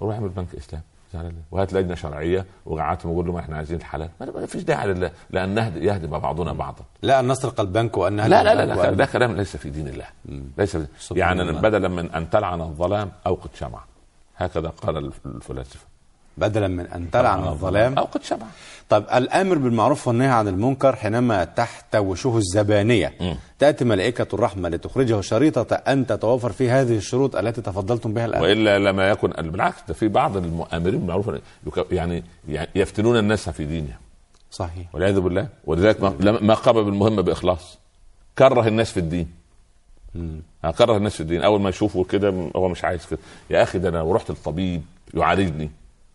[0.00, 0.82] روح اعمل بنك إسلام.
[1.12, 5.58] زعلان؟ وهات لجنة شرعية وقعدت وقول لهم إحنا عايزين الحلال ما فيش داعي لل- لأن
[5.76, 6.84] يهدم بعضنا بعضا.
[7.02, 10.06] لا ان نسرق البنك وأن لا لا لا, لا ده كلام ليس في دين الله.
[10.58, 11.52] ليس في سبحان يعني.
[11.52, 13.84] بدلا من أن تلعن الظلام اوقد شمعه
[14.36, 15.86] هكذا قال الف- الفلاسفة.
[16.36, 17.98] بدلا من أن تلعن الظلام.
[17.98, 18.48] اوقد شمعه
[18.88, 23.12] طيب الأمر بالمعروف والنهي عن المنكر حينما تحت وشوه الزبانية.
[23.20, 23.36] مم.
[23.58, 28.42] تأتي ملائكة الرحمة لتخرجه شريطة أن تتوافر فيه هذه الشروط التي تفضلتم بها الآن.
[28.42, 31.30] وإلا لما يكن بالعكس ده في بعض المؤامرين بالمعروف
[31.92, 32.22] يعني
[32.74, 33.96] يفتنون الناس في دينهم.
[34.50, 34.94] صحيح.
[34.94, 35.48] والعياذ بالله.
[35.64, 37.78] ولذلك ما- قام بالمهمة بإخلاص.
[38.38, 39.28] كره الناس في الدين.
[40.78, 41.42] كره الناس في الدين.
[41.42, 43.18] أول ما يشوفوا كده هو مش عايز كده.
[43.50, 44.82] يا أخي ده أنا رحت للطبيب
[45.14, 45.70] يعالجني.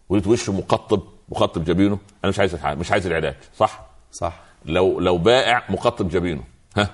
[0.09, 4.39] ولقيت وشه مقطب مقطب جبينه؟ أنا مش عايز مش عايز العلاج صح؟ صح.
[4.65, 6.41] لو لو بائع مقطب جبينه.
[6.77, 6.89] ها؟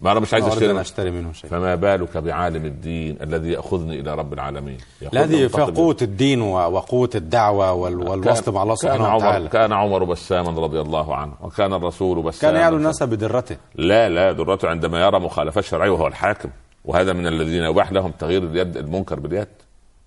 [0.00, 0.80] ما أنا مش عايز أشتري.
[0.80, 1.50] أشتري منه شيء.
[1.50, 7.10] فما بالك بعالم الدين الذي يأخذني إلى رب العالمين؟ فيها مقطب قوة الدين و- وقوة
[7.14, 9.48] الدعوة وال- والوصل مع الله سبحانه عمر وتعالى.
[9.48, 13.56] كان عمر بساما رضي الله عنه وكان الرسول بساما كان يعلو الناس بدرته.
[13.74, 16.48] لا لا ذرته عندما يرى مخالفات شرعيه وهو الحاكم
[16.84, 19.48] وهذا من الذين يباح لهم تغيير اليد المنكر باليد.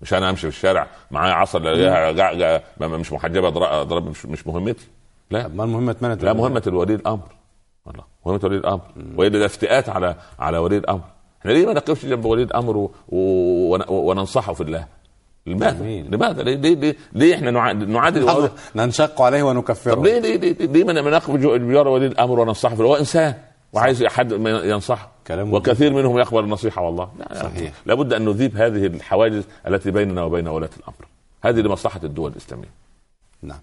[0.02, 3.48] مش أنا أمشي في الشارع معايا عصا لا- مش محجبة
[3.82, 4.86] اضرب مش, مش مهمتي.
[5.30, 5.48] لا.
[5.48, 7.28] ما المهمة منت لا مهمة الولي الأمر.
[7.86, 8.80] والله مهمة ولي الأمر.
[9.16, 11.00] والا ده افتئات على على ولي الأمر.
[11.40, 12.90] إحنا ليه ما نقفش جنب ولي الأمر و...
[13.08, 13.18] و...
[13.72, 14.86] ون- وننصحه في الله؟
[15.46, 16.14] لماذا؟ جميل.
[16.14, 19.94] لماذا؟ ليه ليه ليه, ليه إحنا نعا- نعادل ننشق عليه ونكفره.
[19.94, 23.34] طب ليه ليه ليه, ليه ما نقف بجوار ولي الأمر وننصحه في الله؟ هو إنسان.
[23.76, 25.08] وعايز حد ينصحه.
[25.26, 27.08] كلام وكثير منهم يقبل النصيحة والله.
[27.18, 27.42] لا لا.
[27.42, 27.72] صحيح.
[27.86, 31.06] لابد أن نذيب هذه الحواجز التي بيننا وبين ولاة الأمر.
[31.44, 32.68] هذه لمصلحة الدول الإسلامية.
[33.42, 33.58] نعم.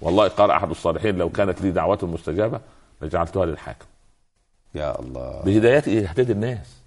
[0.00, 2.60] والله قال أحد الصالحين لو كانت لي دعوة مستجابة
[3.02, 3.86] لجعلتها للحاكم.
[4.74, 5.42] يا الله.
[5.44, 6.78] بهدايته يهتدي الناس.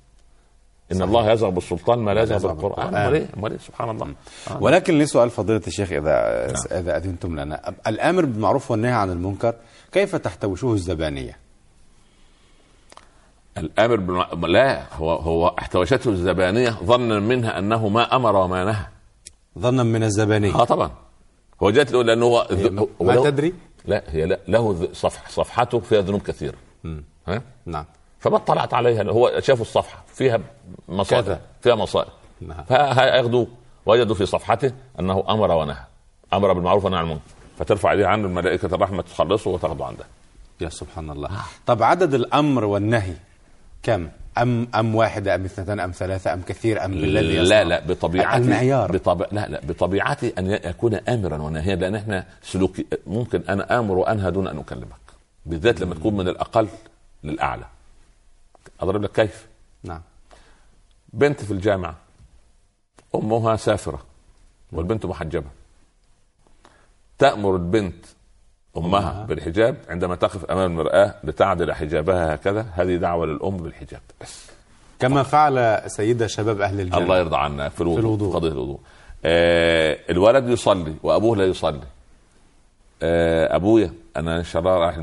[0.92, 1.08] إن صحيح.
[1.08, 2.96] الله يزغ بالسلطان ما لا يزغ بالقرآن.
[2.96, 4.14] امال إيه؟ امال إيه؟ سبحان الله.
[4.52, 4.64] آه.
[4.64, 6.46] ولكن لي سؤال فضيلة الشيخ إذا
[6.80, 7.74] إذا أذنتم لنا.
[7.88, 9.56] الآمر بالمعروف والنهي عن المنكر
[9.92, 11.38] كيف تحتوشه الزبانية؟
[13.58, 14.46] الأمر بالم...
[14.46, 18.86] لا هو هو احتوشته الزبانية ظنا منها أنه ما أمر وما نهى.
[19.60, 20.56] ظنا من الزبانية.
[20.56, 20.92] آه طبعا.
[21.64, 23.54] هو جات له لأنه هو هي هو ما له- تدري؟
[23.86, 26.56] لا هي لا له صفح صفحته فيها ذنوب كثيرة.
[27.28, 27.86] ها؟ نعم.
[28.20, 30.40] فما اطلعت عليها هو شافوا الصفحة فيها
[30.90, 31.40] مصائب.
[31.62, 32.08] فيها مصائب
[32.42, 32.64] نعم.
[32.64, 33.48] فياخذوه
[33.86, 35.84] وجدوا في صفحته أنه أمر ونهى.
[36.34, 37.22] أمر بالمعروف ونهى عن المنكر.
[37.58, 40.04] فترفع إيديها عنه الملائكة الرحمة تخلصه وتاخذه عنده
[40.62, 41.30] يا سبحان الله.
[41.66, 43.14] طب عدد الأمر والنهي
[43.84, 48.38] كم؟ أم أم واحدة أم اثنتان أم ثلاثة أم كثير أم بالذي لا؟ لا بطبيعتي
[48.38, 48.92] المعيار.
[48.92, 54.32] بطبع لا لا بطبيعتي أن يكون امرا وناهيا لأن إحنا سلوكي ممكن أنا آمر وأنهى
[54.32, 55.02] دون أن أكلمك.
[55.46, 56.68] بالذات لما تكون من الأقل
[57.24, 57.66] للأعلى.
[58.80, 59.48] أضرب لك كيف؟
[59.84, 60.02] نعم.
[61.14, 61.96] بنت في الجامعة.
[63.16, 64.02] أمها سافرة
[64.72, 65.50] والبنت محجبة.
[67.18, 68.06] تأمر البنت
[68.78, 74.02] أمها بالحجاب عندما تقف أمام المرآة لتعدل حجابها هكذا هذه دعوة للأم بالحجاب.
[74.22, 74.52] بس
[75.00, 76.98] كما فعل سيدة شباب أهل الجنة.
[76.98, 78.34] الله يرضى عنا في الوضوء, في الوضوء.
[78.34, 78.80] قضية الوضوء.
[79.26, 81.82] آه الولد يصلي وأبوه لا يصلي.
[83.04, 84.98] آه أبويا أنا إن شاء الله رايح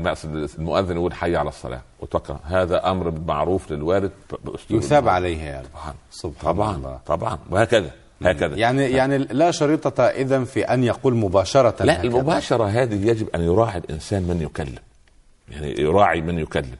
[0.59, 1.81] المؤذن يقول حي على الصلاة.
[1.99, 2.35] وتوكل.
[2.43, 4.11] هذا أمر بالمعروف للوالد
[4.43, 5.07] بأسلوب يثاب.
[5.07, 5.93] عليه يعني طبعا.
[6.11, 6.75] سبحان طبعا.
[6.75, 6.99] الله.
[7.05, 7.39] طبعا.
[7.49, 7.91] وهكذا.
[8.21, 8.55] هكذا.
[8.55, 12.03] يعني يعني لا شريطة إذا في أن يقول مباشرة لا هكذا.
[12.03, 14.75] المباشرة هذه يجب أن يراعي الإنسان من يكلم.
[15.49, 16.75] يعني يراعي من يكلم.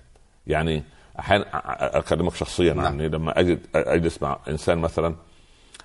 [0.48, 0.84] يعني
[1.20, 2.86] أحيانا أ- أ- أكلمك شخصيا نعم.
[2.86, 5.16] عني لما أجد اجلس مع إنسان مثلا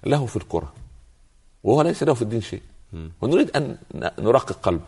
[0.06, 0.72] له في الكرة
[1.64, 2.62] وهو ليس له في الدين شيء.
[3.22, 4.84] ونريد أن ن- نرقق قلبه.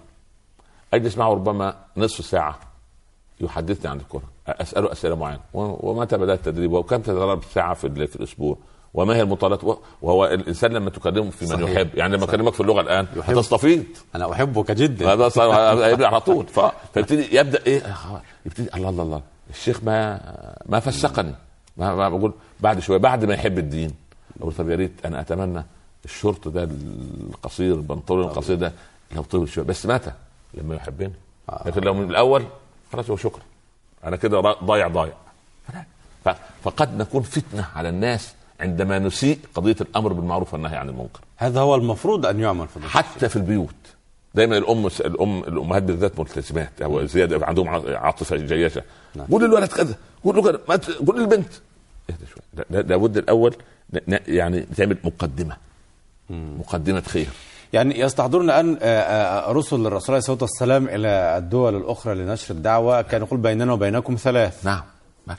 [0.94, 2.58] أجلس معه ربما نصف ساعة
[3.40, 4.22] يحدثني عن الكرة.
[4.48, 5.40] أسأله أسئلة معينة.
[5.54, 8.56] و- ومتى بدا التدريب؟ وكم تدرب ساعة في, ال- في الأسبوع؟
[8.96, 11.70] وما هي المطالات؟ و- وهو الإنسان لما تكلمه في من صحيح.
[11.70, 11.88] يحب.
[11.94, 12.24] يعني لما.
[12.24, 13.36] أكلمك في اللغة الآن يحب.
[13.38, 15.12] هتستفيض أنا أحبك جدا.
[15.12, 16.46] هذا صار هذا يبدا على طول.
[16.94, 19.22] فيبتدي يبدأ إيه؟ آه، يبتدي الله الله الله.
[19.50, 20.20] الشيخ ما
[20.66, 21.34] ما فسقني.
[21.76, 23.90] ما, ما بقول بعد شوية بعد ما يحب الدين
[24.40, 25.64] أقول طب يا ريت أنا أتمنى
[26.04, 26.68] الشورت ده
[27.30, 28.72] القصير البنطلون القصير ده
[29.16, 29.64] لو طول شوية.
[29.64, 30.12] بس متى؟
[30.54, 31.12] لما يحبني.
[31.66, 32.44] لكن لو من الأول
[32.92, 33.42] خلاص هو شكرا.
[34.04, 35.12] أنا كده ضايع ضايع.
[36.64, 41.20] فقد نكون فتنة على الناس عندما نسيء قضية الأمر بالمعروف والنهي عن المنكر.
[41.36, 43.74] هذا هو المفروض أن يعمل فضيلة حتى في البيوت.
[44.34, 48.82] دايما الأم الأم الأمهات بالذات ملتزمات أو زيادة عندهم عاطفة جيشة.
[49.14, 49.26] نعم.
[49.26, 50.60] قول للولد كذا قول له كذا
[51.06, 51.48] قول للبنت.
[52.10, 53.54] اهدى شوي لا- لا- لابد الأول
[54.28, 55.56] يعني تعمل مقدمة.
[56.30, 57.26] مقدمة خير.
[57.72, 63.02] يعني يستحضرون أن آه، آه، رسل الرسول عليه الصلاة والسلام إلى الدول الأخرى لنشر الدعوة.
[63.02, 64.64] كان يقول بيننا وبينكم ثلاث.
[64.64, 64.82] نعم.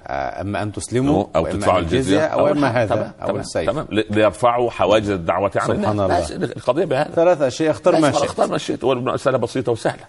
[0.08, 3.70] آه، أما أن تسلموا أو تدفعوا الجزية إما تمام، هذا تمام، تمام، السيف.
[3.70, 3.88] تمام.
[3.92, 6.00] ليرفعوا حواجز الدعوة عن سبحان.
[6.00, 6.34] الله.
[6.44, 7.12] القضية بهذا.
[7.12, 8.24] ثلاث أشياء اختر ما شئت.
[8.24, 8.84] اختار ما شئت.
[8.84, 10.04] والمساله بسيطة وسهلة.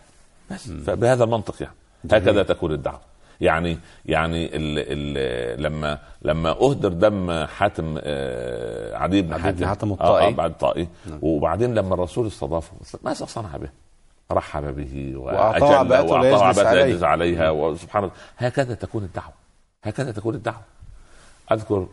[0.50, 0.70] بس.
[0.86, 1.74] فبهذا المنطق يعني.
[2.12, 3.00] هكذا تكون الدعوة.
[3.40, 4.78] يعني يعني ال
[5.16, 9.66] ال لما لما أهدر دم حاتم آه، عدي بن حاتم.
[9.66, 10.28] حاتم آه، الطائي.
[10.28, 10.88] آه بعد الطائي.
[11.22, 13.68] وبعدين لما الرسول استضافه ماذا صنع به؟
[14.32, 16.86] رحب به وأجله عباءته لا.
[16.86, 17.50] يجلس عليها.
[17.50, 18.14] وسبحان الله.
[18.38, 19.47] هكذا تكون الدعوة.
[19.82, 20.62] هكذا تكون الدعوة.
[21.52, 21.86] أذكر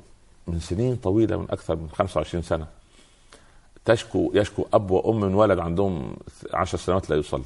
[0.47, 2.67] من سنين طويلة من أكثر من 25 سنة
[3.85, 6.15] تشكو يشكو أب وأم من ولد عندهم
[6.53, 7.43] عشر سنوات لا يصلي.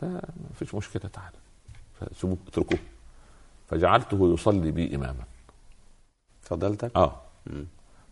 [0.00, 0.20] فما
[0.58, 1.36] فيش مشكلة تعالى
[2.00, 2.78] فسيبوه اتركوه.
[3.70, 5.24] فجعلته يصلي بي إماما.
[6.42, 7.16] فضلتك؟ آه.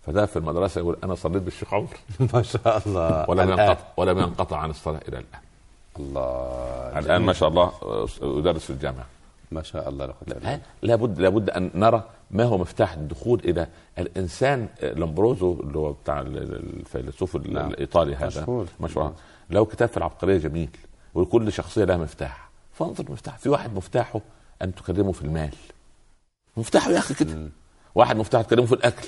[0.07, 1.97] فده في المدرسة يقول أنا صليت بالشيخ عمر.
[2.35, 3.31] ما شاء الله.
[3.31, 3.51] ولم.
[3.51, 5.41] ينقطع ولم ينقطع عن الصلاة إلى الآن.
[5.99, 6.99] الله.
[6.99, 7.73] الآن ما شاء الله
[8.23, 9.07] أدرس في الجامعة.
[9.51, 10.61] ما شاء الله لا إلا بالله.
[10.83, 13.67] لابد لابد أن نرى ما هو مفتاح الدخول إلى
[13.99, 17.71] الإنسان لامبروزو اللي هو بتاع ال- ال- الفيلسوف ال- نعم.
[17.71, 18.67] الإيطالي هذا مشهور.
[18.81, 19.13] مشهور.
[19.51, 20.69] له كتاب في العبقرية جميل
[21.15, 23.39] وكل شخصية لها مفتاح فانظر مفتاح.
[23.39, 24.21] في واحد مفتاحه
[24.63, 25.51] أن تكلمه في المال.
[26.57, 27.49] مفتاحه يا أخي كده.
[27.95, 29.07] واحد مفتاحه تكلمه في الأكل.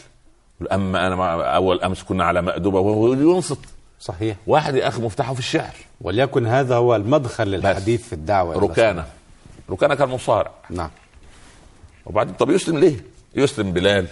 [0.73, 3.59] أما أنا أول أمس كنا على مأدبه وهو ينصت.
[4.01, 4.37] صحيح.
[4.47, 5.75] واحد يا أخي مفتاحه في الشعر.
[6.01, 8.53] وليكن هذا هو المدخل للحديث في الله.
[8.53, 9.07] ركانة.
[9.71, 10.91] ركانه كان مصارع نعم.
[12.07, 12.97] وبعدين طب يسلم ليه؟
[13.35, 14.07] يسلم بلال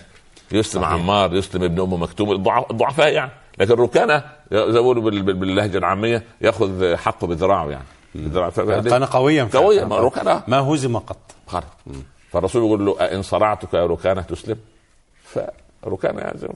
[0.52, 0.94] يسلم صحيح.
[0.94, 3.30] عمار يسلم ابن أم مكتوم الضع- الضعفاء يعني.
[3.58, 4.80] لكن ركانة زي
[5.32, 7.84] باللهجة العامية يأخذ حقه بذراعه يعني.
[8.14, 8.50] بذراعه
[8.82, 9.48] كان قويا.
[9.54, 11.34] قويا ما ركانه ما هزم قط.
[12.30, 14.56] فالرسول يقول له أئن صرعتك يا ركانة تسلم؟
[15.82, 16.48] فركانة يعني زي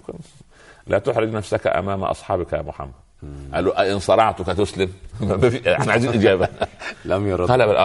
[0.87, 2.93] لا تحرج نفسك أمام أصحابك يا محمد.
[3.55, 4.93] قال له أئن صرعتك تسلم؟
[5.81, 6.49] إحنا عايزين إجابة.
[7.05, 7.49] لم يرد.
[7.51, 7.77] قال بل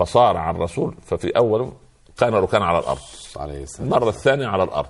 [0.00, 1.72] آه ف- فصارع الرسول ففي أول
[2.18, 2.98] كان ركان على الأرض.
[3.36, 4.88] عليه السلام المرة الثانية على الأرض.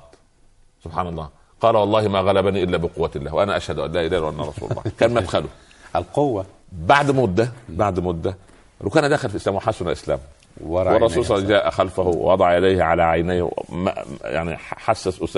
[0.85, 1.29] سبحان الله.
[1.61, 4.71] قال والله ما غلبني إلا بقوة الله وأنا أشهد أن لا إله إلا الله رسول
[4.71, 4.83] الله.
[5.01, 5.47] كان مدخله.
[5.97, 6.47] القوة.
[6.73, 8.37] بعد مدة بعد مدة
[8.85, 10.19] ركان دخل في الإسلام وحسن الإسلام.
[10.65, 11.35] والرسول صلى الله.
[11.35, 13.51] عليه وسلم جاء خلفه ووضع يديه على عينيه
[14.25, 15.37] يعني حسس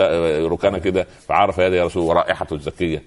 [0.52, 3.02] ركان كده فعرف يدي رسول ورائحته الزكية.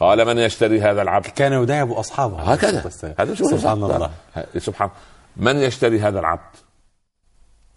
[0.00, 2.36] قال من يشتري هذا العبد؟ كان يداعب أصحابه.
[2.36, 2.90] هكذا.
[3.18, 4.10] هذا سبحان الله.
[4.58, 4.90] سبحان
[5.36, 6.56] من يشتري هذا العبد؟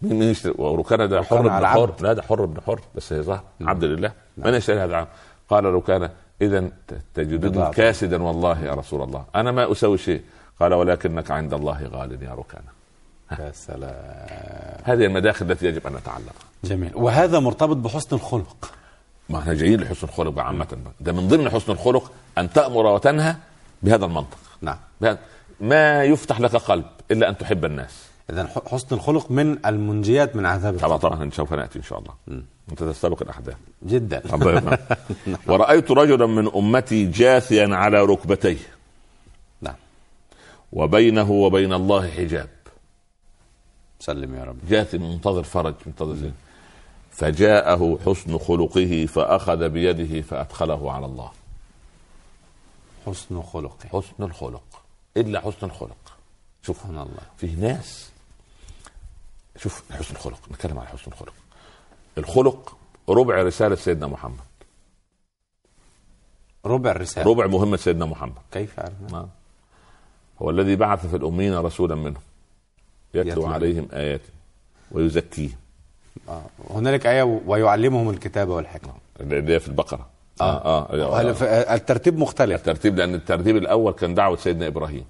[0.02, 1.94] مين مين يشتري؟ وركان ده حر ركان بن على حر.
[2.00, 4.12] لا ده حر بن حر بس هي ظهر عبد لله.
[4.36, 5.08] من يشتري هذا العبد؟
[5.48, 6.10] قال ركان
[6.42, 6.70] اذا
[7.14, 7.70] تجدني.
[7.70, 9.24] كاسدا والله يا رسول الله.
[9.34, 10.22] أنا ما أسوي شيء.
[10.60, 12.62] قال ولكنك عند الله غال يا ركان.
[13.38, 13.94] يا سلام.
[14.84, 16.32] هذه المداخل التي يجب أن نتعلمها
[16.64, 16.90] جميل.
[16.94, 18.72] وهذا مرتبط بحسن الخلق.
[19.28, 20.66] ما إحنا جايين لحسن الخلق بقى.
[21.00, 23.34] ده من ضمن حسن الخلق أن تأمر وتنهى
[23.82, 24.38] بهذا المنطق.
[24.62, 24.76] نعم.
[25.00, 25.18] بهذا-
[25.60, 28.10] ما يفتح لك قلب إلا أن تحب الناس.
[28.30, 32.14] إذا حسن الخلق من المنجيات من عذاب طبعا طبعا سوف نأتي إن شاء الله.
[32.70, 33.56] أنت تستبق الأحداث.
[33.82, 34.34] جدا.
[34.34, 34.78] الله يرحمه.
[35.48, 38.58] ورأيت رجلا من أمتي جاثيا على ركبتيه.
[39.60, 39.74] نعم.
[40.72, 42.48] وبينه وبين الله حجاب.
[44.00, 44.56] سلم يا رب.
[44.68, 46.34] جاثي منتظر فرج منتظر زين.
[47.10, 51.30] فجاءه حسن خلقه فأخذ بيده فأدخله على الله.
[53.06, 53.88] حسن خلقه.
[53.92, 54.62] حسن الخلق.
[55.16, 56.16] إلا حسن الخلق.
[56.62, 57.22] شوف سبحان الله.
[57.36, 58.10] فيه ناس
[59.56, 61.34] شوف حسن الخلق نتكلم عن حسن الخلق.
[62.18, 62.76] الخلق
[63.08, 64.50] ربع رسالة سيدنا محمد.
[66.66, 68.42] ربع الرسالة ربع مهمة سيدنا محمد.
[68.52, 69.28] كيف عرفنا نعم.
[70.42, 72.22] هو الذي بعث في الأمين رسولا منهم.
[73.14, 73.46] يتلو يتلو.
[73.46, 74.28] عليهم آياته
[74.92, 75.58] ويزكيهم.
[76.28, 76.42] آه.
[76.70, 78.94] هنالك آية ويعلمهم الكتاب والحكمة.
[79.20, 80.08] اللي هي في البقرة.
[80.42, 80.88] آه.
[80.92, 81.20] آه.
[81.20, 81.32] هل- آه.
[81.32, 85.04] ف- الترتيب مختلف الترتيب لأن الترتيب الأول كان دعوة سيدنا إبراهيم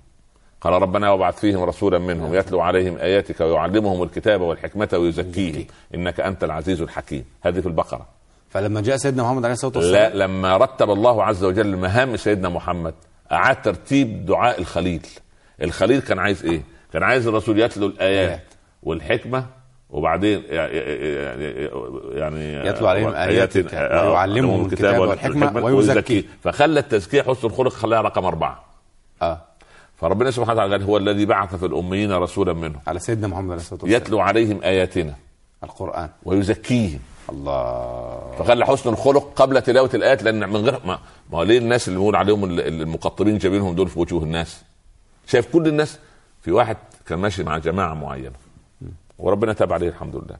[0.60, 5.64] قال ربنا وابعث فيهم رسولا منهم يتلو عليهم آياتك ويعلمهم الكتاب والحكمة ويزكيهم
[5.94, 8.06] إنك أنت العزيز الحكيم هذه في البقرة
[8.48, 12.48] فلما جاء سيدنا محمد عليه الصلاة والسلام لا لما رتب الله عز وجل مهام سيدنا
[12.48, 12.94] محمد
[13.32, 15.06] أعاد ترتيب دعاء الخليل
[15.62, 16.62] الخليل كان عايز إيه
[16.92, 18.42] كان عايز الرسول يتلو الآيات آيات.
[19.92, 20.42] وبعدين
[22.14, 26.22] يعني يتلو عليهم آياتك ويعلمهم الكتاب والحكمة ويزكيه.
[26.44, 28.64] فخلى التزكية حسن الخلق خلاها رقم أربعة.
[29.22, 29.40] آه.
[29.96, 32.80] فربنا سبحانه وتعالى قال هو الذي بعث في الأميين رسولا منهم.
[32.86, 34.02] على سيدنا محمد عليه الصلاة والسلام.
[34.02, 35.14] يتلو عليهم آياتنا.
[35.64, 36.08] القرآن.
[36.24, 36.98] ويزكيهم.
[37.30, 38.20] الله.
[38.38, 40.98] فخلى حسن الخلق قبل تلاوة الآيات لأن من غير ما,
[41.32, 44.62] ما هو ليه الناس اللي بنقول عليهم ال- ال- المقطرين جايبينهم دول في وجوه الناس؟
[45.26, 45.98] شايف كل الناس؟
[46.42, 46.76] في واحد
[47.06, 48.30] كان ماشي مع جماعة معينة.
[49.20, 50.36] وربنا تاب عليه الحمد لله.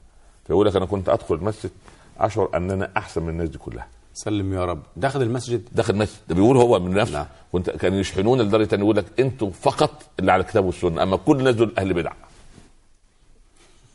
[0.47, 1.71] فيقول لك أنا كنت أدخل المسجد
[2.19, 3.87] اشعر أن أنا أحسن من الناس دي كلها.
[4.15, 4.83] سلم يا رب.
[4.97, 6.19] داخل المسجد؟ داخل المسجد.
[6.29, 7.13] ده بيقول هو من نفسه.
[7.15, 7.27] نعم.
[7.53, 11.03] كنت كانوا يشحنون لدرجة أن يقول لك أنتم فقط اللي على الكتاب والسنة.
[11.03, 12.13] أما كل الناس دول أهل بدع.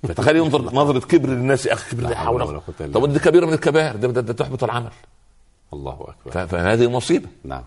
[0.03, 1.95] فتخيل ينظر نظرة كبر للناس يا أخي.
[1.95, 2.61] كبر لا حول
[2.93, 3.95] طب دي كبيرة من الكبائر.
[3.95, 4.91] ده, ده, ده تحبط العمل.
[5.73, 6.31] الله أكبر.
[6.31, 7.27] ف- فهذه مصيبة.
[7.43, 7.63] نعم.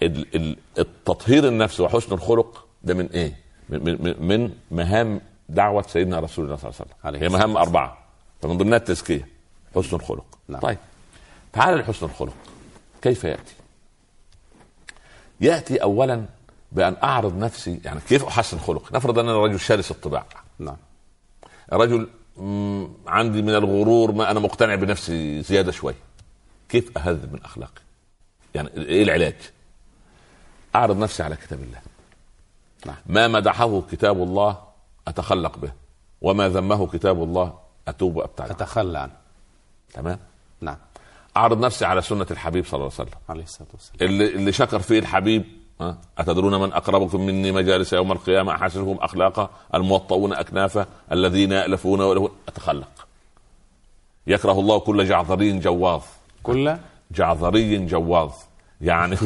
[0.00, 3.36] فالتطهير النفس وحسن الخلق ده من إيه؟
[3.68, 7.32] من, من, من مهام دعوة سيدنا رسول الله صلى الله عليه وسلم.
[7.32, 7.98] هي مهام أربعة.
[8.42, 9.28] فمن ضمنها التزكية.
[9.74, 10.38] حسن الخلق.
[10.48, 10.60] نعم.
[10.60, 10.78] طيب.
[11.52, 12.34] تعال لحسن الخلق.
[13.02, 13.54] كيف يأتي؟
[15.40, 16.24] يأتي اولا
[16.72, 20.26] بأن أعرض نفسي يعني كيف أحسن خلق؟ نفرض ان أنا رجل شرس الطباع.
[20.58, 20.76] نعم.
[21.72, 22.08] رجل
[23.06, 25.94] عندي من الغرور ما أنا مقتنع بنفسي زيادة شوي.
[26.68, 27.82] كيف أهذب من أخلاقي؟
[28.54, 29.36] يعني إيه العلاج؟
[30.74, 31.80] أعرض نفسي على كتاب الله.
[32.86, 32.96] نعم.
[33.06, 34.65] ما مدحه كتاب الله
[35.08, 35.72] أتخلق به.
[36.22, 37.54] وما ذمه كتاب الله
[37.88, 38.48] أتوب وأبتعد.
[38.48, 38.56] عنه.
[38.56, 39.12] أتخلى عنه.
[39.94, 40.18] تمام؟
[40.60, 40.76] نعم.
[41.36, 43.20] أعرض نفسي على سنة الحبيب صلى الله عليه وسلم.
[43.28, 44.10] عليه الصلاة والسلام.
[44.10, 45.44] اللي, اللي شكر فيه الحبيب؟
[46.18, 52.30] أتدرون من أقربكم مني مجالس يوم القيامة؟ أحسنهم أخلاقا الموطؤون أكنافا الذين يألفون ويلهون.
[52.48, 53.06] أتخلق.
[54.26, 56.02] يكره الله كل جعذري جواظ.
[56.42, 56.76] كل؟
[57.10, 58.32] جعذري جواظ.
[58.80, 59.16] يعني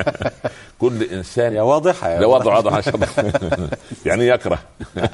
[0.80, 2.72] كل إنسان يا واضحه يا لا واضح واضح.
[2.72, 3.00] عشان
[4.06, 4.58] يعني يكره.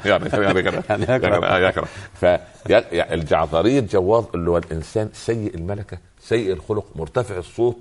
[0.05, 0.85] يعني يعني يكره.
[0.89, 1.47] يعني يكره.
[1.47, 1.89] يعني يكره.
[2.21, 7.77] فالجعذري الجواظ اللي هو الإنسان سيء الملكة سيء الخلق مرتفع الصوت.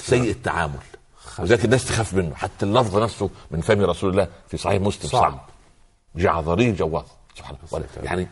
[0.00, 0.78] سيء التعامل.
[1.38, 2.34] وذلك الناس تخاف منه.
[2.34, 5.20] حتى اللفظ نفسه من فم رسول الله في صحيح مسلم صعب.
[5.32, 5.40] صعب.
[6.16, 7.04] جعذري جواظ
[7.36, 7.86] سبحان الله.
[8.02, 8.26] يعني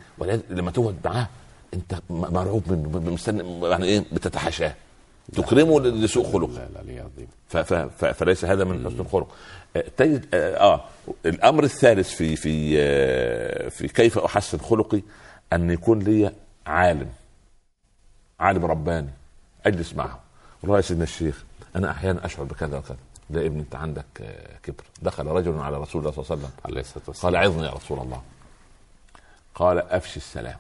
[0.51, 1.29] لما تقعد معاه
[1.75, 4.75] انت مرعوب منه مستني يعني إيه؟ بتتحاشاه.
[5.33, 9.37] تكرمه لسوء خلق لا لا عظيم فليس هذا من حسن الخلق
[9.77, 10.85] آه، تجد أه آه،
[11.27, 15.03] الأمر الثالث في في آه، في كيف أحسن خلقي
[15.53, 16.33] أن يكون لي
[16.67, 17.09] عالم
[18.41, 19.11] عالم رباني
[19.67, 20.21] أجلس معه.
[20.63, 21.45] والله يا سيدنا الشيخ
[21.77, 22.97] أنا أحيانا أشعر بكذا وكذا.
[23.31, 24.05] لا ابني أنت عندك
[24.63, 24.85] كبر.
[25.03, 26.51] دخل رجل على رسول الله صلى الله عليه وسلم.
[26.65, 27.35] عليه الصلاة والسلام.
[27.35, 28.23] قال عظني يا رسول الله.
[29.55, 30.57] قال أفشي السلام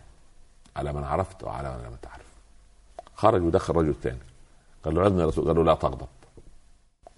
[0.76, 2.26] على من عرفت وعلى من لم تعرف.
[3.14, 4.18] خرج ودخل رجل ثاني
[4.86, 6.06] قال له يا رسول قال له لا تغضب.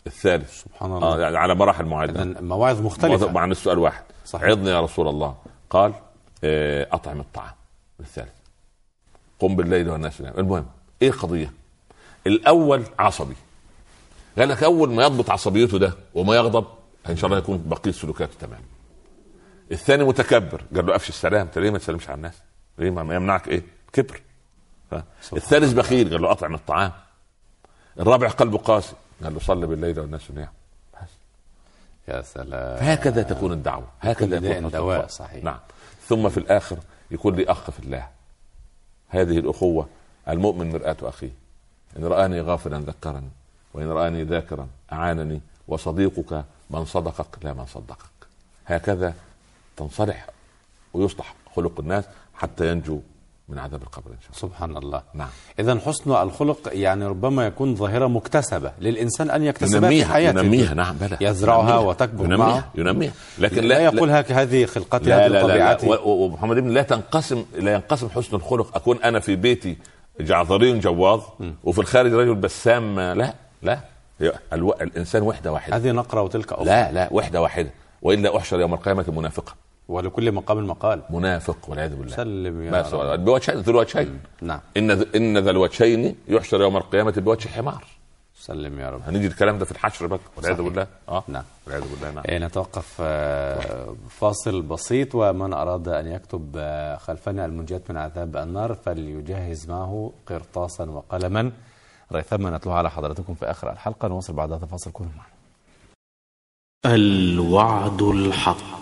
[0.06, 1.20] الثالث سبحان آه الله.
[1.20, 2.40] يعني على مراحل معينة.
[2.40, 3.40] مواعظ مختلفة.
[3.40, 4.02] عن السؤال واحد.
[4.26, 4.48] صحيح.
[4.48, 5.36] عظني يا رسول الله.
[5.70, 5.94] قال
[6.44, 7.52] آه، أطعم الطعام.
[8.00, 8.32] الثالث
[9.40, 10.66] قم بالليل والناس نيام المهم
[11.02, 11.52] إيه القضية؟
[12.26, 13.36] الأول عصبي.
[14.38, 16.66] قال لك أول ما يضبط عصبيته ده وما يغضب
[17.08, 18.60] إن شاء الله يكون بقية سلوكاته تمام.
[19.72, 20.62] الثاني متكبر.
[20.74, 21.46] قال له افشي السلام.
[21.46, 22.34] انت ليه ما تسلمش على الناس؟
[22.78, 23.62] ليه ما يمنعك إيه؟
[23.92, 24.20] كبر؟
[25.32, 26.10] الثالث بخيل.
[26.10, 26.92] قال له أطعم الطعام.
[28.00, 28.94] الرابع قلبه قاسي.
[29.24, 30.48] قال له صلي بالليل والناس نيام.
[30.94, 31.08] بس.
[32.08, 32.78] يا سلام.
[32.80, 33.86] هكذا تكون الدعوة.
[34.00, 35.10] هكذا كل يكون داء حسن دواء، الخلق.
[35.10, 35.44] صحيح.
[35.44, 35.58] نعم.
[36.08, 36.78] ثم في الآخر
[37.10, 38.08] يكون لي أخ في الله.
[39.08, 39.88] هذه الأخوة
[40.28, 41.30] المؤمن مرآة أخيه.
[41.96, 43.30] إن رآني غافلا ذكرني
[43.74, 48.18] وإن رآني ذاكرا أعانني وصديقك من صدقك لا من صدقك.
[48.66, 49.14] هكذا
[49.76, 50.26] تنصلح
[50.94, 53.00] ويصلح خلق الناس حتى ينجو
[53.48, 54.38] من عذاب القبر إن شاء الله.
[54.40, 55.02] سبحان الله.
[55.14, 55.28] نعم.
[55.58, 60.40] اذا حسن الخلق يعني ربما يكون ظاهرة مكتسبة للإنسان أن يكتسبها في حياته.
[60.40, 61.16] ينميها نعم بلى.
[61.20, 61.78] يزرعها ينميها.
[61.78, 62.70] وتكبر ينميها معه.
[62.74, 63.12] ينميها.
[63.38, 65.42] لكن لا, لا, يقول هذه خلقتي لا هذه لا.
[65.42, 68.76] طبيعتي ومحمد ابن لا تنقسم لا ينقسم حسن الخلق.
[68.76, 69.76] أكون أنا في بيتي
[70.20, 71.22] جعذري جواظ
[71.64, 73.80] وفي الخارج رجل بسام لا لا.
[74.80, 75.76] الإنسان وحدة واحدة.
[75.76, 76.64] هذه نقرة وتلك أخرى.
[76.64, 77.70] لا لا وحدة واحدة.
[78.02, 79.54] وإلا أحشر يوم القيامة منافقا.
[79.88, 81.02] ولكل مقام مقال.
[81.10, 82.16] منافق والعياذ بالله.
[82.16, 83.24] سلم يا بس رب.
[83.24, 84.20] بوجهين ذو الوجهين.
[84.42, 84.60] نعم.
[84.76, 87.84] إن إن ذا الوجهين يحشر يوم القيامة بوجه حمار.
[88.40, 89.00] سلم يا رب.
[89.06, 90.18] هنيجي الكلام ده في الحشر بقى.
[90.36, 90.62] والعياذ.
[90.62, 90.86] بالله.
[91.08, 91.24] آه.
[91.28, 91.42] نعم.
[91.66, 92.10] والعياذ بالله.
[92.10, 92.24] نعم.
[92.28, 98.74] إيه، نتوقف آه، فاصل بسيط ومن أراد أن يكتب آه، خلفنا المنجيات من عذاب النار
[98.74, 101.52] فليجهز معه قرطاسا وقلما.
[102.12, 104.08] ريثما نتلوها على حضراتكم في آخر الحلقة.
[104.08, 104.90] نواصل بعد هذا الفاصل.
[104.90, 105.28] كونوا معنا.
[106.94, 108.77] الوعد الحق.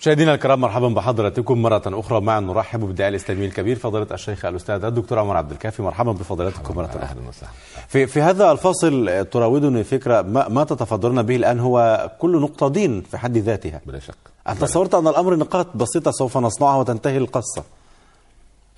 [0.00, 2.40] مشاهدينا الكرام مرحبا بحضراتكم مرة أخرى معا.
[2.40, 5.82] نرحب بالداعي الإسلامي الكبير فضيلة الشيخ الأستاذ الدكتور عمر عبد الكافي.
[5.82, 7.02] مرحبا بفضيلتكم مرة أخرى.
[7.02, 7.52] أهلا وسهلا.
[7.88, 13.02] في في هذا الفاصل تراودني فكرة ما, ما تتفضلون به الآن؟ هو كل نقطة دين
[13.02, 13.80] في حد ذاتها.
[13.86, 14.14] بلا شك.
[14.48, 17.64] أنا تصورت أن الأمر نقاط بسيطة سوف نصنعها وتنتهي القصة.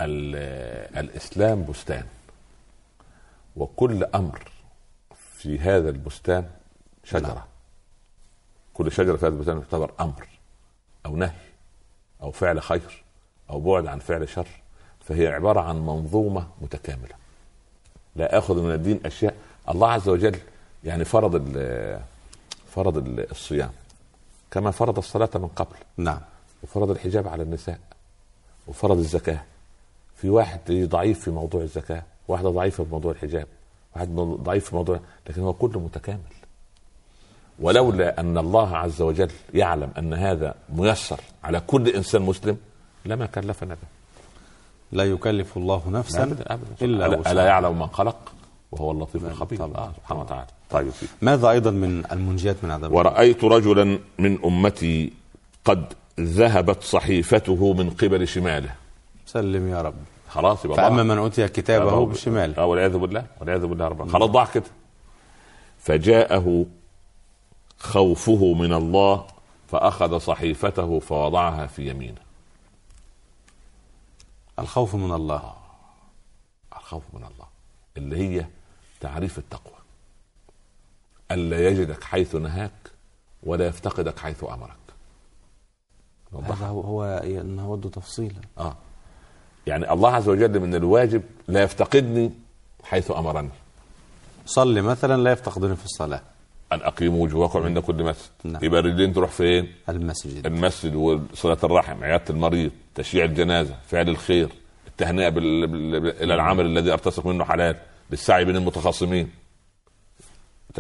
[0.01, 2.05] ال- الإسلام بستان
[3.57, 4.51] وكل أمر
[5.39, 6.45] في هذا البستان
[7.05, 7.45] شجرة.
[8.75, 10.32] كل شجرة في هذا البستان تعتبر أمر.
[11.07, 11.33] أو نهي
[12.23, 13.05] أو فعل خير
[13.51, 14.49] أو بعد عن فعل شر
[15.09, 17.15] فهي عبارة عن منظومة متكاملة.
[18.17, 19.35] لا أخذ من الدين أشياء.
[19.69, 20.37] الله عز وجل
[20.85, 22.01] يعني فرض ال-
[22.75, 23.71] فرض ال- الصيام
[24.51, 25.77] كما فرض الصلاة من قبل.
[25.97, 26.21] نعم.
[26.63, 27.79] وفرض الحجاب على النساء
[28.69, 29.43] وفرض الزكاة.
[30.17, 33.47] في واحد ضعيف في موضوع الزكاة واحدة ضعيفة في موضوع الحجاب
[33.97, 36.21] واحد ضعيف في موضوع لكن هو كله متكامل.
[37.61, 42.57] ولولا أن الله عز وجل يعلم أن هذا ميسر على كل إنسان مسلم
[43.07, 43.89] لما كلفنا به
[44.93, 47.33] لا يكلف الله نفسا أبدا أبدا إلا ألا, وسعها.
[47.33, 48.33] ألا يعلم من خلق
[48.73, 49.77] وهو اللطيف الخبير طبعا.
[49.77, 50.91] آه سبحانه وتعالى طيب.
[51.23, 55.13] ماذا أيضا من المنجيات من عذاب النار؟ ورأيت رجلا من أمتي
[55.65, 55.85] قد
[56.21, 58.71] ذهبت صحيفته من قبل شماله
[59.27, 59.95] سلم يا رب
[60.29, 61.03] خلاص يبقى فأما ضاع.
[61.05, 64.65] من أوتي كتابه بشماله آه والعياذ بالله والعياذ بالله رب خلاص ضاع كده
[65.79, 66.67] فجاءه
[67.83, 69.27] خوفه من الله
[69.69, 72.21] فأخذ صحيفته فوضعها في يمينه.
[74.59, 75.55] الخوف من الله.
[76.77, 77.47] الخوف من الله
[77.97, 78.47] اللي هي
[79.01, 79.75] تعريف التقوى.
[81.31, 82.73] ألا يجدك حيث نهاك
[83.43, 84.77] ولا يفتقدك حيث أمرك.
[86.43, 88.77] هذا هو هو نود تفصيلا آه.
[89.67, 92.31] يعني الله عز وجل من الواجب لا يفتقدني
[92.85, 93.51] حيث أمرني.
[94.47, 96.23] صلي مثلا لا يفتقدني في الصلاة.
[96.75, 98.65] أن أقيموا وجوهكم عند كل مسجد نعم.
[98.65, 104.49] يبقى الرجلين تروح فين؟ المسجد المسجد وصلة الرحم عيادة المريض تشييع الجنازة فعل الخير
[104.87, 105.67] التهنئة بال...
[105.67, 106.01] بال...
[106.01, 106.23] بال...
[106.23, 107.77] إلى العمل الذي أرتزق منه حلال
[108.11, 109.31] للسعي بين المتخاصمين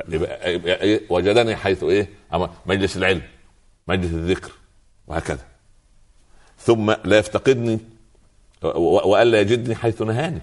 [0.08, 0.54] يبقى...
[0.54, 1.00] يبقى...
[1.10, 3.22] وجدني حيث إيه أما مجلس العلم
[3.88, 4.52] مجلس الذكر
[5.06, 5.44] وهكذا
[6.58, 7.78] ثم لا يفتقدني.
[8.74, 10.42] وألا يجدني حيث نهاني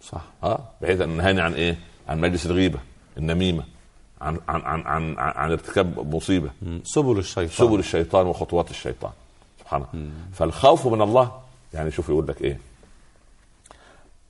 [0.00, 1.78] صح آه بحيث أن نهاني عن إيه؟
[2.08, 2.78] عن مجلس الغيبة
[3.16, 3.64] النميمة
[4.20, 6.50] عن عن عن عن, عن ارتكاب مصيبة.
[6.84, 7.48] سبل الشيطان.
[7.48, 9.12] سبل الشيطان وخطوات الشيطان.
[9.60, 10.10] سبحان الله.
[10.32, 11.40] فالخوف من الله
[11.74, 12.60] يعني شوف يقول لك إيه.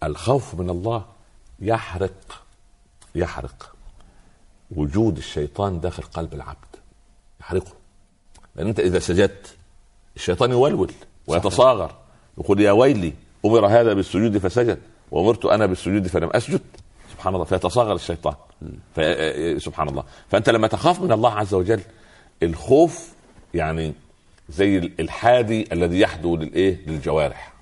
[0.02, 1.04] الخوف من الله
[1.60, 2.42] يحرق
[3.14, 3.74] يحرق
[4.70, 6.76] وجود الشيطان داخل قلب العبد.
[7.40, 7.72] يحرقه.
[8.56, 9.56] لأن أنت إذا سجدت
[10.16, 10.92] الشيطان يولول
[11.26, 11.94] ويتصاغر.
[12.38, 13.12] يقول يا ويلي
[13.44, 14.78] أمر هذا بالسجود فسجد
[15.10, 16.60] وأمرت أنا بالسجود فلم أسجد.
[17.20, 18.34] سبحان الله فيتصاغر الشيطان.
[18.96, 19.00] ف...
[19.62, 20.04] سبحان الله.
[20.30, 21.80] فأنت لما تخاف من الله عز وجل
[22.42, 23.08] الخوف
[23.54, 23.92] يعني
[24.48, 27.52] زي الحادي الذي يحدو للايه للجوارح.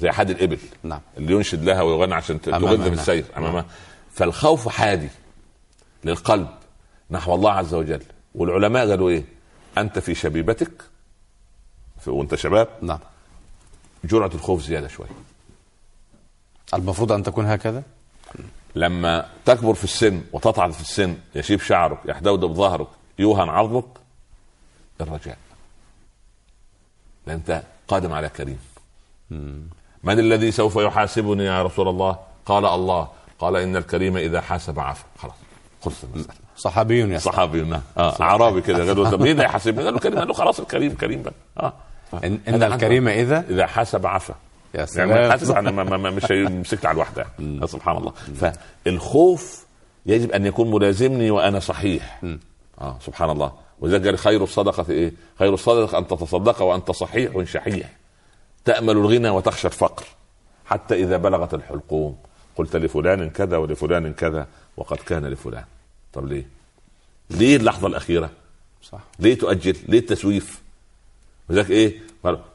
[0.00, 0.58] زي حادي الإبل.
[0.82, 1.00] نعم.
[1.18, 2.90] اللي ينشد لها ويغني عشان ت- أمامها، تغذ نعم.
[2.90, 3.64] بالسير أمامها.
[4.12, 5.08] فالخوف حادي
[6.04, 6.48] للقلب
[7.10, 8.02] نحو الله عز وجل.
[8.34, 9.24] والعلماء قالوا إيه؟
[9.78, 10.82] أنت في شبيبتك
[12.00, 12.98] في وأنت شباب نعم.
[14.04, 15.08] جرعة الخوف زيادة شوية
[16.74, 17.82] المفروض أن تكون هكذا؟
[18.78, 22.86] لما تكبر في السن وتطعن في السن يشيب شعرك يحدودب ظهرك
[23.18, 23.84] يوهن عظمك
[25.00, 25.38] الرجاء.
[27.26, 28.58] لأن انت قادم على كريم.
[30.04, 33.08] من الذي سوف يحاسبني يا رسول الله؟ قال الله.
[33.38, 35.04] قال إن الكريم إذا حاسب عفا.
[35.18, 35.34] خلاص.
[35.84, 36.34] خلص المسألة.
[36.56, 37.82] صحابي يسأل صحابي نعم.
[37.98, 38.16] آه.
[38.20, 41.22] أعرابي كده قالوا طب مين اللي يحاسبني؟ قال له كريم قال له خلاص الكريم كريم
[41.22, 41.34] بقى.
[41.60, 41.72] آه.
[42.24, 44.34] إن, إن الكريم إذا؟ إذا حاسب عفا.
[44.74, 47.66] يا يعني سلام يعني ما- ما- ما- مش هيمسكت على الواحده يعني.
[47.66, 48.12] سبحان الله
[48.84, 49.66] فالخوف
[50.06, 52.22] يجب أن يكون ملازمني وأنا صحيح
[52.80, 53.52] آه سبحان الله
[53.98, 57.92] قال خير الصدقة إيه؟ خير الصدقة أن تتصدق وأنت صحيح شحيح
[58.64, 60.04] تأمل الغنى وتخشى الفقر
[60.66, 62.16] حتى إذا بلغت الحلقوم
[62.56, 64.46] قلت لفلان كذا ولفلان كذا
[64.76, 65.64] وقد كان لفلان
[66.12, 66.46] طب ليه؟
[67.30, 68.30] ليه اللحظة الأخيرة؟
[68.82, 70.60] صح ليه تؤجل؟ ليه التسويف؟
[71.50, 71.94] وذلك إيه؟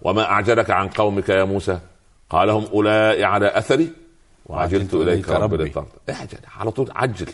[0.01, 1.80] وما أعجلك عن قومك يا موسى؟
[2.34, 3.89] قال هم أولئك على أثري
[4.45, 5.53] وعجلت إليك رب.
[5.53, 7.27] لترضى اعجل على طول عجل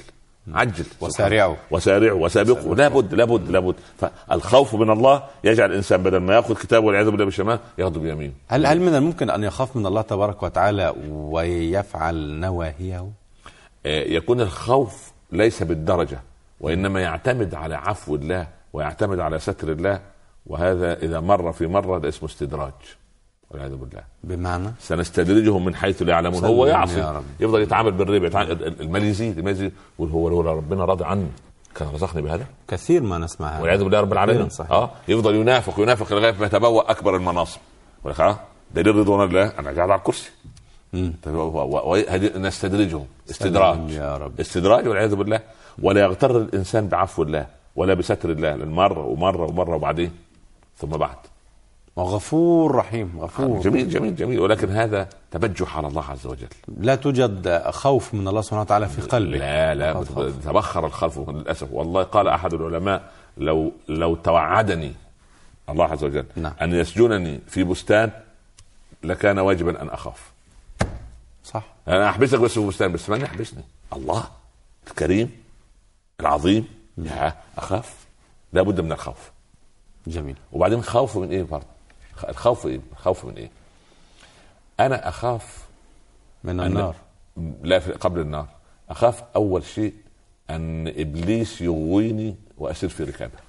[0.53, 0.85] عجل.
[1.01, 1.55] وسارعوا.
[1.71, 3.75] وسارعوا وسابقوا لابد لابد لابد.
[3.97, 8.33] فالخوف من الله يجعل الإنسان بدل ما يأخذ كتابه والعياذ بالله بالشمال ياخذه بيمينه.
[8.47, 13.09] هل هل من الممكن أن يخاف من الله تبارك وتعالى ويفعل نواهيه؟
[13.85, 16.19] آه، يكون الخوف ليس بالدرجة
[16.59, 20.01] وإنما يعتمد على عفو الله ويعتمد على ستر الله
[20.45, 22.73] وهذا إذا مر في مرة ده اسمه استدراج.
[23.51, 24.03] والعياذ بالله.
[24.23, 26.45] بمعنى؟ سنستدرجهم من حيث لا يعلمون.
[26.45, 27.21] هو يعصي.
[27.39, 28.27] يفضل يتعامل بالربا.
[28.27, 31.27] يتعامل المال يزيد المال يزيد يقول هو لولا ربنا راضي عني
[31.75, 32.45] كان رزقني بهذا.
[32.67, 33.61] كثير ما نسمع هذا.
[33.61, 34.49] والعياذ بالله رب العالمين.
[34.49, 34.71] صحيح.
[34.71, 34.91] آه.
[35.07, 37.59] يفضل ينافق ينافق لغاية ما يتبوأ أكبر المناصب.
[38.05, 38.39] لك آه
[38.75, 40.31] دليل رضوان الله؟ أنا قاعد على الكرسي.
[40.93, 43.05] طيب نستدرجهم.
[43.29, 43.89] استدراج.
[43.89, 44.39] يا رب.
[44.39, 45.39] استدراج والعياذ بالله.
[45.81, 48.55] ولا يغتر الإنسان بعفو الله ولا بستر الله.
[48.55, 50.11] لأن مرة ومرة ومرة وبعدين
[50.77, 51.17] ثم بعد.
[51.99, 53.59] وغفور رحيم غفور.
[53.61, 54.39] جميل جميل جميل.
[54.39, 56.47] ولكن هذا تبجح على الله عز وجل.
[56.77, 59.37] لا توجد خوف من الله سبحانه وتعالى في قلبه.
[59.37, 60.45] لا لا خوف.
[60.45, 61.67] تبخر الخلف للأسف.
[61.71, 64.93] والله قال أحد العلماء لو لو توعدني
[65.69, 66.53] الله عز وجل نعم.
[66.61, 68.11] أن يسجنني في بستان
[69.03, 70.31] لكان واجبا أن أخاف.
[71.43, 71.63] صح.
[71.87, 74.23] أنا أحبسك بس في بستان بس من يحبسني؟ الله
[74.87, 75.31] الكريم
[76.19, 76.67] العظيم.
[76.97, 77.95] يا أخاف.
[78.53, 79.31] لابد من الخوف.
[80.07, 80.35] جميل.
[80.51, 81.78] وبعدين خوف من إيه؟ برضه
[82.23, 83.49] الخوف إيه؟ الخوف من إيه؟
[84.79, 85.67] أنا أخاف
[86.43, 86.95] من النار.
[87.63, 88.47] لا قبل النار.
[88.89, 89.93] أخاف أول شيء
[90.49, 93.39] أن إبليس يغويني وأسير في ركابة.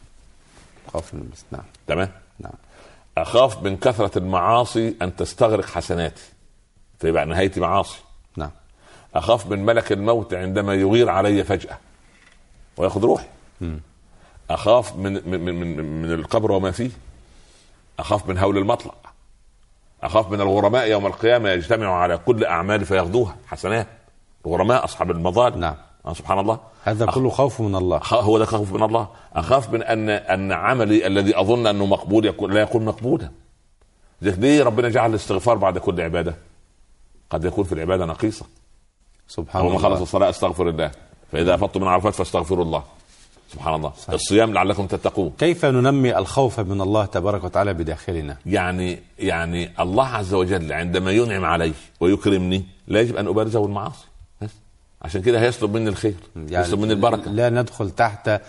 [0.93, 1.65] خوف من الناس نعم.
[1.87, 2.53] تمام؟ نعم.
[3.19, 6.23] أخاف من كثرة المعاصي أن تستغرق حسناتي.
[6.99, 7.99] فيبقى نهايتي معاصي.
[8.37, 8.51] نعم.
[9.15, 11.79] أخاف من ملك الموت عندما يغير علي فجأة
[12.77, 13.27] وياخذ روحي.
[14.51, 16.91] أخاف من من من, من القبر وما فيه.
[18.01, 18.95] أخاف من هول المطلع.
[20.03, 23.87] أخاف من الغرماء يوم القيامة يجتمعوا على كل اعمالي فياخذوها حسنات.
[24.47, 25.61] الغرماء أصحاب المظالم.
[25.61, 25.75] نعم.
[26.07, 26.59] آه سبحان الله.
[26.85, 28.01] هذا أخ- كله خوف من الله.
[28.13, 29.09] هو ده خوف من الله.
[29.33, 33.31] أخاف من ان أن عملي الذي أظن أنه مقبول يكون لا يكون مقبولا.
[34.23, 36.35] ليه ربنا جعل الاستغفار بعد كل عبادة؟
[37.31, 38.47] قد يكون في العبادة نقيصة.
[39.29, 40.91] سبحان ما خلص الله الصلاة أستغفر الله.
[41.33, 42.83] فإذا أفضتم من عرفات فاستغفروا الله.
[43.53, 43.93] سبحان الله.
[43.99, 44.15] صحيح.
[44.15, 45.33] الصيام لعلكم تتقون.
[45.39, 51.45] كيف ننمي الخوف من الله تبارك وتعالى بداخلنا؟ يعني يعني الله عز وجل عندما ينعم
[51.45, 54.07] علي ويكرمني لا يجب أن ابارزه بالمعاصي
[54.43, 54.51] بس.
[55.03, 57.31] عشان كده هيسلب مني الخير يسلب مني البركة.
[57.31, 58.41] لا ندخل تحت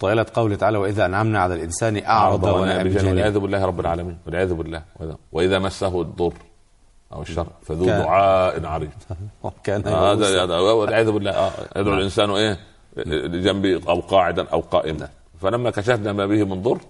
[0.00, 4.18] طائلة قوله تعالى وإذا أنعمنا على الإنسان أعرض ونأى بجانبه والعياذ بالله رب العالمين.
[4.26, 4.82] والعياذ بالله.
[4.98, 6.34] وإذا- وإذا مسه الضر
[7.12, 8.90] أو الشر فذو كان- دعاء عريض.
[9.68, 10.44] يئوسا.
[10.44, 11.30] هذا والعياذ بالله.
[11.30, 12.58] آه، يدعو الإنسان إيه؟
[12.96, 15.08] لجنبي أو قاعدا أو قائما.
[15.42, 16.80] فلما كشفنا ما به من ضر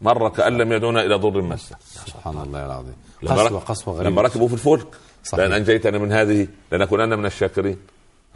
[0.00, 1.76] مر كأن لم يدعونا إلى ضر مسه.
[2.06, 2.96] سبحان الله العظيم.
[3.22, 4.86] لما قسوة رك- قسوة لما ركبوا في الفلك.
[5.32, 7.78] لأن أنجيتنا من هذه لنكونن من الشاكرين.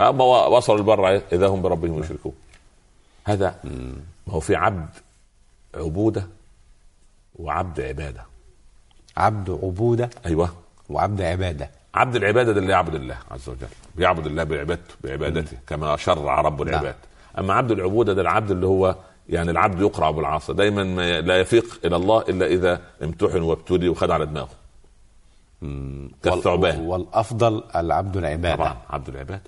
[0.01, 2.33] اما وصلوا البر إذا هم بربهم يشركون.
[3.25, 3.55] هذا
[4.27, 4.89] ما هو في عبد
[5.75, 6.27] عبودة
[7.37, 8.25] وعبد عبادة.
[9.17, 10.53] عبد عبودة؟ أيوه.
[10.89, 11.71] وعبد عبادة.
[11.95, 13.67] عبد العبادة ده اللي يعبد الله عز وجل.
[13.95, 16.95] بيعبد الله بعبادته بعبادته كما شرع رب العباد.
[17.39, 18.97] أما عبد العبودة ده العبد اللي هو
[19.29, 24.11] يعني العبد يقرع بالعصا دايما ما لا يفيق إلى الله إلا إذا امتحن وابتلي وخد
[24.11, 24.49] على دماغه.
[26.23, 26.81] كالثعبان.
[26.81, 28.57] وال- والأفضل العبد العبادة.
[28.57, 29.43] طبعا عبد العبادة.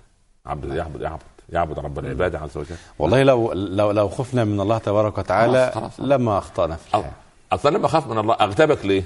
[0.47, 2.77] عبد يعبد يعبد يعبد رب العباد عز وجل.
[2.99, 6.09] والله لو لو لو خفنا من الله تبارك وتعالى خلاص، خلاص.
[6.09, 7.13] لما أخطأنا في الحياة.
[7.53, 9.05] أصلا لما أخاف من الله أغتابك ليه؟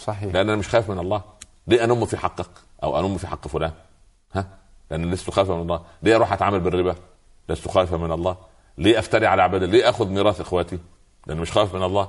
[0.00, 0.34] صحيح.
[0.34, 1.22] لأن أنا مش خايف من الله.
[1.70, 2.50] ليه انم في حقك؟
[2.82, 3.72] أو انم في حق فلان؟
[4.34, 4.46] ها؟
[4.90, 5.80] لأن لست خايفا من الله.
[6.02, 6.94] ليه أروح أتعامل بالربا؟
[7.48, 8.36] لست خايفا من الله.
[8.78, 10.78] ليه أفتري على عباد ليه أخذ ميراث إخواتي؟
[11.26, 12.08] لأن مش خايف من الله.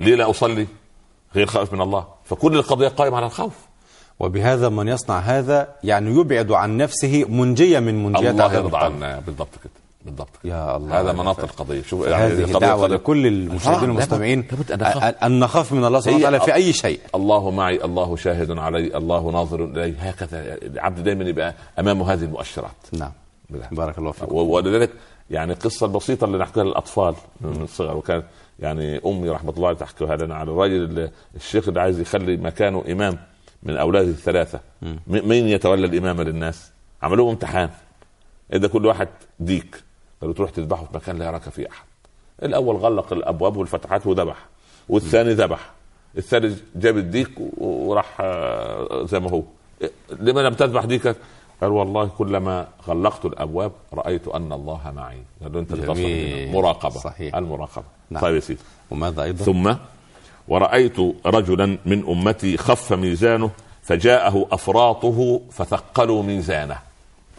[0.00, 0.66] ليه لا أصلي
[1.34, 3.54] غير خائف من الله؟ فكل القضية قائمة على الخوف.
[4.20, 8.76] وبهذا من يصنع هذا يعني يبعد عن نفسه منجية من منجيات الله يرضى.
[8.76, 9.83] عنا بالضبط كده.
[10.04, 10.28] بالضبط.
[10.44, 11.82] يا الله هذا مناط القضية.
[11.82, 14.48] شوف هذه قضية- دعوة قضية- لكل المشاهدين طبعاً، والمستمعين.
[14.72, 17.00] أن- أن نخاف من الله سبحانه وتعالى في أي شيء.
[17.14, 22.70] الله معي الله شاهد علي الله ناظر الي هكذا العبد دايما يبقى امامه هذه المؤشرات.
[22.92, 23.12] نعم.
[23.50, 23.68] بالله.
[23.72, 24.34] بارك الله فيكم.
[24.34, 24.90] و- ولذلك
[25.30, 28.22] يعني القصة البسيطة اللي نحكيها للأطفال من الصغر وكان
[28.60, 33.18] يعني أمي رحمة الله تحكيها لنا على الرجل اللي الشيخ اللي عايز يخلي مكانه إمام
[33.62, 34.60] من أولاده الثلاثة.
[35.06, 36.70] مين يتولى الإمامة للناس؟
[37.02, 37.70] عملوه امتحان.
[38.52, 39.08] إذا كل واحد
[39.40, 39.82] ديك.
[40.32, 41.84] تروح تذبحه في مكان لا يراك فيه أحد.
[42.42, 44.36] الأول غلق الأبواب والفتحات وذبح
[44.88, 45.70] والثاني ذبح
[46.18, 49.42] الثالث جاب الديك وراح آه، زي ما هو.
[50.10, 51.16] لما لم تذبح ديكك؟
[51.60, 55.22] قال والله كلما غلقت الأبواب رأيت أن الله معي.
[55.42, 55.72] قال له أنت.
[56.54, 57.36] مراقبه صحيح.
[57.36, 57.84] المراقبة.
[58.10, 58.22] نعم.
[58.22, 58.60] طيب يا سيدي.
[58.90, 59.74] وماذا أيضا؟ ثم
[60.48, 60.96] ورأيت
[61.26, 63.50] رجلا من أمتي خف ميزانه
[63.82, 66.78] فجاءه أفراطه فثقلوا ميزانه.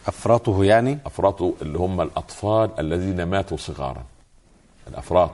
[0.07, 4.03] أفراطه يعني أفراطه اللي هم الأطفال الذين ماتوا صغارا
[4.87, 5.31] الأفراط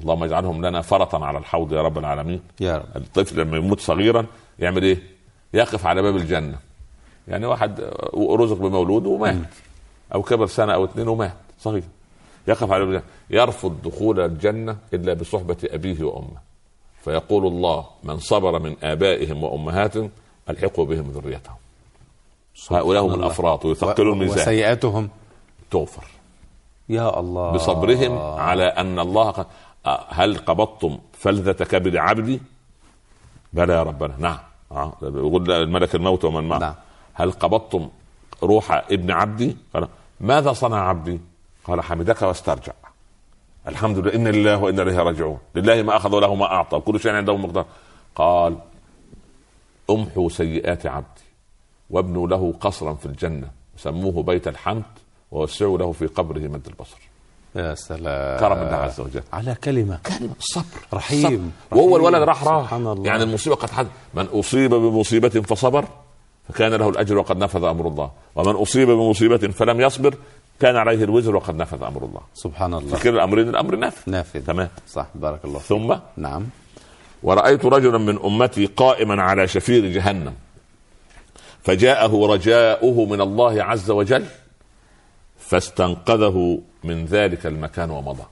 [0.00, 4.26] اللهم اجعلهم لنا فرطا على الحوض يا رب العالمين يا رب الطفل لما يموت صغيرا
[4.58, 5.02] يعمل إيه؟
[5.54, 6.58] يقف على باب الجنة.
[7.28, 7.80] يعني واحد
[8.14, 9.36] رزق بمولود ومات
[10.14, 11.82] أو كبر سنة أو اثنين ومات صغير.
[12.48, 16.52] يقف على باب الجنة يرفض دخول الجنة إلا بصحبة أبيه وأمه.
[17.04, 20.10] فيقول الله من صبر من آبائهم وأمهاتهم
[20.50, 21.56] ألحقوا بهم ذريتهم.
[22.70, 23.14] هؤلاء هم.
[23.14, 25.10] الأفراط ويثقلوا الميزان وسيئاتهم.
[25.70, 26.04] تغفر
[26.88, 27.50] يا الله.
[27.50, 29.46] بصبرهم على أن الله قد
[29.86, 32.40] آه، هل قبضتم فلذة كبد عبدي؟
[33.52, 34.14] بلى يا ربنا.
[34.18, 34.38] نعم.
[34.72, 36.58] آه، يقول الملك الموت ومن معه.
[36.58, 36.74] نعم.
[37.14, 37.88] هل قبضتم
[38.42, 39.88] روح ابن عبدي؟ قال
[40.20, 41.20] ماذا صنع عبدي؟
[41.64, 42.72] قال حمدك واسترجع.
[43.68, 45.38] الحمد لله إن لله وأنا إليه راجعون.
[45.54, 46.80] لله ما أخذ وله ما أعطى.
[46.80, 47.66] كل شيء عنده مقدار.
[48.14, 48.58] قال
[49.90, 51.21] امحوا سيئات عبدي.
[51.92, 53.48] وابنوا له قصرا في الجنة.
[53.76, 54.82] سموه بيت الحمد
[55.30, 56.98] ووسعوا له في قبره مد البصر.
[57.56, 58.40] يا سلام.
[58.40, 59.22] كرم الله عز وجل.
[59.32, 59.98] على كلمة.
[60.06, 60.34] كلمة.
[60.38, 61.52] الصبر رحيم.
[61.72, 61.78] الصبر.
[61.78, 62.06] وهو رحيم.
[62.06, 62.72] الولد راح راح.
[63.04, 65.84] يعني المصيبة قد حدث من أصيب بمصيبة فصبر
[66.48, 68.10] فكان له الأجر وقد نفذ أمر الله.
[68.34, 70.14] ومن أصيب بمصيبة فلم يصبر
[70.60, 72.20] كان عليه الوزر وقد نفذ أمر الله.
[72.34, 72.96] سبحان الله.
[72.96, 74.12] فكل الأمرين الأمر نافذ.
[74.12, 74.44] نافذ.
[74.44, 74.68] تمام.
[74.88, 75.06] صح.
[75.14, 76.46] بارك الله ثم نعم.
[77.22, 80.34] ورأيت رجلا من أمتي قائما على شفير جهنم.
[81.62, 84.24] فجاءه رجاؤه من الله عز وجل
[85.38, 88.22] فاستنقذه من ذلك المكان ومضى.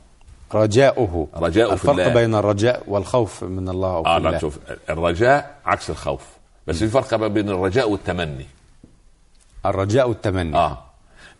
[0.55, 1.29] رجاؤه.
[1.35, 2.15] رجاء في الفرق الله.
[2.15, 4.31] بين الرجاء والخوف من الله أو في آه الله.
[4.31, 4.59] لا شوف
[4.91, 6.23] الرجاء عكس الخوف.
[6.67, 8.47] بس في فرق بين الرجاء والتمني.
[9.67, 10.57] الرجاء والتمني.
[10.57, 10.90] آه.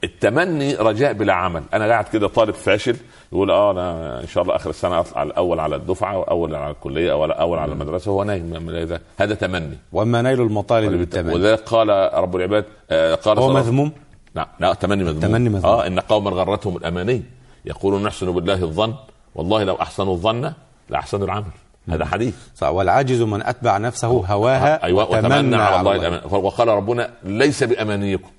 [0.05, 1.63] التمني رجاء بلا عمل.
[1.75, 2.97] أنا قاعد كده طالب فاشل
[3.33, 7.13] يقول آه أنا إن شاء الله آخر السنة أطلع الأول على الدفعة واول على الكلية
[7.13, 9.01] أو أول على المدرسة هو نايم من هذا.
[9.19, 9.79] هذا تمني.
[9.93, 11.35] وما نيل المطالب بالتمني.
[11.35, 13.93] ولذلك قال رب العباد آه قال هو مذموم؟
[14.35, 15.25] لا لا تمني مذموم.
[15.25, 15.75] التمني مذموم.
[15.75, 17.23] آه إن قوما غرتهم الأماني.
[17.65, 18.95] يقولون نحسن بالله الظن.
[19.35, 20.53] والله لو أحسنوا الظن
[20.91, 21.53] لأحسنوا العمل.
[21.89, 22.35] هذا حديث.
[22.57, 22.69] صح.
[22.69, 25.97] والعاجز من أتبع نفسه هواها أيوه وتمنى على الله.
[25.97, 26.21] الأمان.
[26.31, 28.31] وقال ربنا ليس بأمانيكم.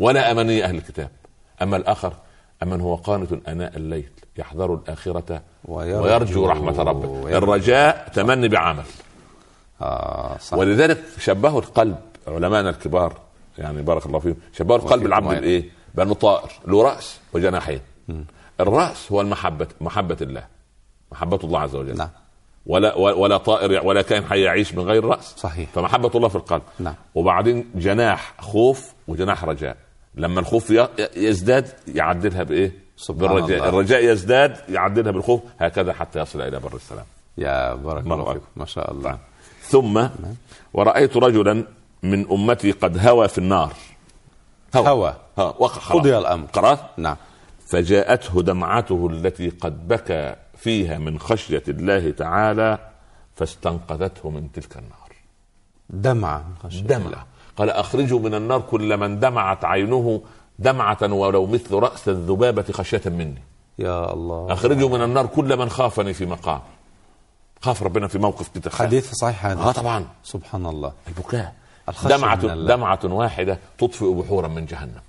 [0.00, 1.10] ولا أماني أهل الكتاب
[1.62, 2.12] أما الآخر
[2.62, 7.38] أمن هو قانت أناء الليل يحذر الآخرة ويرجو- ويرجو رحمة ربه.
[7.38, 8.84] الرجاء تمني بعمل
[9.82, 11.96] آه صح ولذلك شبهوا القلب
[12.28, 13.12] علماءنا الكبار
[13.58, 15.28] يعني بارك الله فيهم شبهوا القلب العبد.
[15.28, 17.80] بالإيه؟ بأنه طائر له رأس وجناحين
[18.60, 20.44] الرأس هو المحبة محبة الله
[21.12, 22.08] محبة الله عز وجل نعم
[22.66, 25.68] ولا ولا طائر ولا كائن حي يعيش من غير رأس صحيح.
[25.70, 26.94] فمحبة الله في القلب نعم.
[27.14, 29.76] وبعدين جناح خوف وجناح رجاء
[30.14, 30.72] لما الخوف
[31.16, 33.68] يزداد يعدلها بإيه سبحان بالرجاء الله.
[33.68, 37.04] الرجاء يزداد يعدلها بالخوف هكذا حتى يصل إلى بر السلام
[37.38, 38.32] يا بارك الله.
[38.32, 39.18] فيكم ما شاء الله
[39.62, 40.06] ثم
[40.72, 41.64] ورأيت رجلا
[42.02, 43.72] من أمتي قد هوى في النار
[44.76, 45.14] هوى.
[45.36, 46.00] وقع خلاص.
[46.00, 46.46] قضي الأمر.
[46.54, 47.16] خلاص نعم
[47.66, 52.78] فجاءته دمعته التي قد بكى فيها من خشية الله تعالى
[53.34, 55.12] فاستنقذته من تلك النار
[55.90, 57.24] دمعة من خشية الله.
[57.60, 60.22] قال أخرجوا من النار كل من دمعت عينه
[60.58, 63.42] دمعة ولو مثل رأس الذبابة خشية مني.
[63.78, 64.52] يا الله.
[64.52, 66.60] أخرجوا من النار كل من خافني في مقام.
[67.62, 68.70] خاف ربنا في موقف كده.
[68.70, 69.62] حديث صحيح هذا.
[69.62, 70.04] آه طبعا.
[70.24, 70.92] سبحان الله.
[71.08, 71.52] البكاء.
[72.04, 72.66] دمعة من.
[72.66, 75.02] دمعة واحدة تطفئ بحورا من جهنم.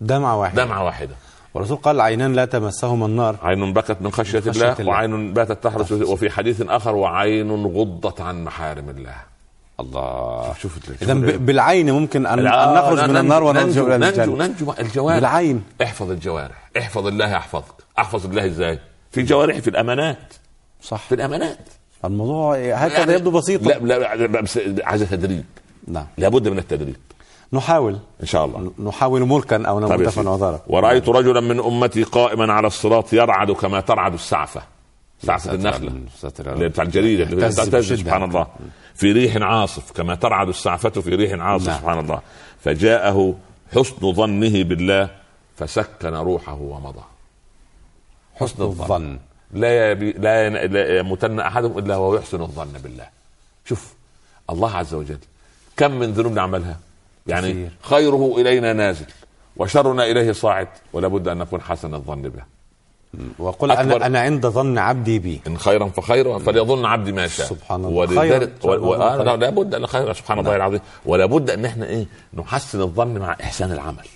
[0.00, 0.64] دمعة واحدة.
[0.64, 1.14] دمعة واحدة.
[1.54, 3.36] والرسول قال عينان لا تمسهما النار.
[3.42, 4.92] عين بكت من خشية, خشية الله, الله.
[4.92, 5.92] وعين باتت تحرس.
[5.92, 9.33] وفي حديث آخر وعين غضت عن محارم الله.
[9.80, 10.54] الله.
[10.62, 14.72] شوف اذا بالعين ممكن ان, أن نخرج من النار ونرجع ننجو إلى ننجو, الجنه ننجو.
[14.80, 15.18] الجوارح.
[15.18, 15.62] بالعين.
[15.82, 16.70] احفظ الجوارح.
[16.78, 17.74] احفظ الله يحفظك.
[17.98, 18.78] احفظ الله إزاي
[19.12, 20.34] في جوارحي في الأمانات.
[20.82, 20.98] صح.
[21.08, 21.58] في الأمانات.
[22.04, 25.44] الموضوع هكذا يعني- يبدو بسيطا لا لا بس عايزه تدريب.
[25.88, 26.06] نعم.
[26.18, 26.96] لابد من التدريب.
[27.52, 27.98] نحاول.
[28.20, 28.70] إن شاء الله.
[28.84, 30.08] نحاول ملكا أو طيب نموت.
[30.12, 34.14] فنعذرا ورأيت رجلا من أمتي قائما على الصراط يرعد كما ترعد
[36.46, 36.62] يا رب.
[37.22, 37.48] اللي بتاع
[37.80, 37.96] بشدة.
[37.96, 38.46] سبحان الله.
[38.94, 41.78] في ريح عاصف كما ترعد السعفة في ريح عاصف نعم.
[41.78, 42.20] سبحان الله.
[42.60, 43.34] فجاءه
[43.74, 45.10] حسن ظنه بالله
[45.56, 47.02] فسكن روحه ومضى.
[48.34, 49.18] حسن الظن.
[49.52, 53.06] لا يبي لا, ين- لا يموتن أحدهم إلا وهو يحسن الظن بالله.
[53.64, 53.94] شوف
[54.50, 55.18] الله عز وجل
[55.76, 56.78] كم من ذنوب نعملها؟
[57.26, 57.70] يعني كثير.
[57.82, 59.06] خيره إلينا نازل
[59.56, 62.42] وشرنا إليه صاعد ولا بد أن نكون حسن الظن به.
[63.38, 67.84] وقل أنا أنا عند ظن عبدي بي إن خيرا فخير فليظن عبدي ما شاء سبحان
[67.84, 67.96] الله.
[67.96, 68.70] ولذلك خير.
[68.70, 68.86] و...
[68.86, 68.94] و...
[68.94, 69.24] الله آه خير.
[69.24, 73.18] لا لا بد ان خير سبحان الله العظيم ولا بد أن إحنا إيه نحسن الظن
[73.18, 74.06] مع إحسان العمل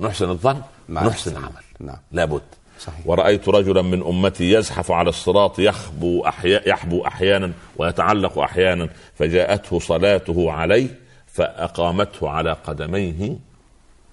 [0.00, 1.32] نحسن الظن مع نحسن.
[1.32, 1.96] العمل نعم.
[2.12, 2.42] لابد
[2.80, 3.06] صحيح.
[3.06, 10.52] ورأيت رجلا من أمتي يزحف على الصراط يخبو أحيا يحبو أحيانا ويتعلق أحيانا فجاءته صلاته
[10.52, 10.88] عليه
[11.26, 13.36] فأقامته على قدميه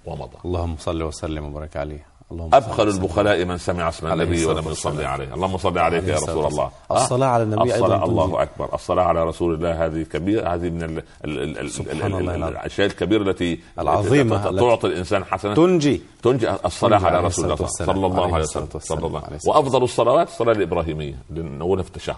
[0.05, 0.37] ومضى.
[0.45, 2.05] اللهم صل وسلم وبارك عليه.
[2.31, 2.89] اللهم وسلم.
[2.89, 4.69] البخلاء من سمع اسم النبي ولم.
[4.69, 5.33] يصلي عليه.
[5.33, 6.71] اللهم صل عليك يا رسول الله.
[6.91, 8.05] الصلاة على النبي أيضاً الصلاة.
[8.05, 8.73] الله أكبر.
[8.73, 9.85] الصلاة على رسول الله.
[9.85, 10.53] هذه كبيرة.
[10.53, 12.57] هذه من ال ال ال ال سبحان ال- الله ال- العظيم.
[12.57, 14.23] الأشياء الكبيرة التي التي
[14.59, 15.53] تعطي الإنسان حسنة.
[15.53, 16.01] تنجي.
[16.23, 16.49] تنجي.
[16.65, 17.55] الصلاة تنجي على رسول الله.
[17.55, 18.67] صلى الله عليه وسلم.
[18.79, 21.15] صلى الله وأفضل الصلوات الصلاة الإبراهيمية.
[21.29, 22.15] اللي نقولها في التشهد.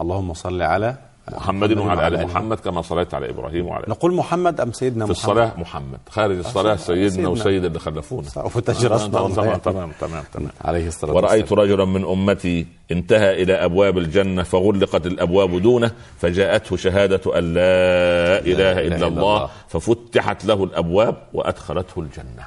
[0.00, 0.96] اللهم صل على
[1.28, 5.20] محمد وعلى آل محمد كما صليت على إبراهيم وعلى نقول محمد أم سيدنا في محمد
[5.20, 7.28] الصلاة محمد؟ خارج الصلاة سيدنا.
[7.28, 8.28] وسيد اللي خلفونا.
[8.36, 9.56] وتجرسنا تمام والله.
[9.56, 15.62] تمام تمام تمام عليه الصلاة ورأيت رجلا من أمتي انتهى إلى أبواب الجنة فغلقت الأبواب
[15.62, 22.46] دونه فجاءته شهادة أن لا إله إلا الله ففتحت له الأبواب وأدخلته الجنة.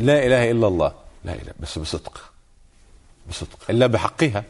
[0.00, 0.92] لا إله إلا الله.
[1.24, 2.30] لا إله بس بصدق.
[3.28, 3.58] بصدق.
[3.70, 4.44] إلا بحقها.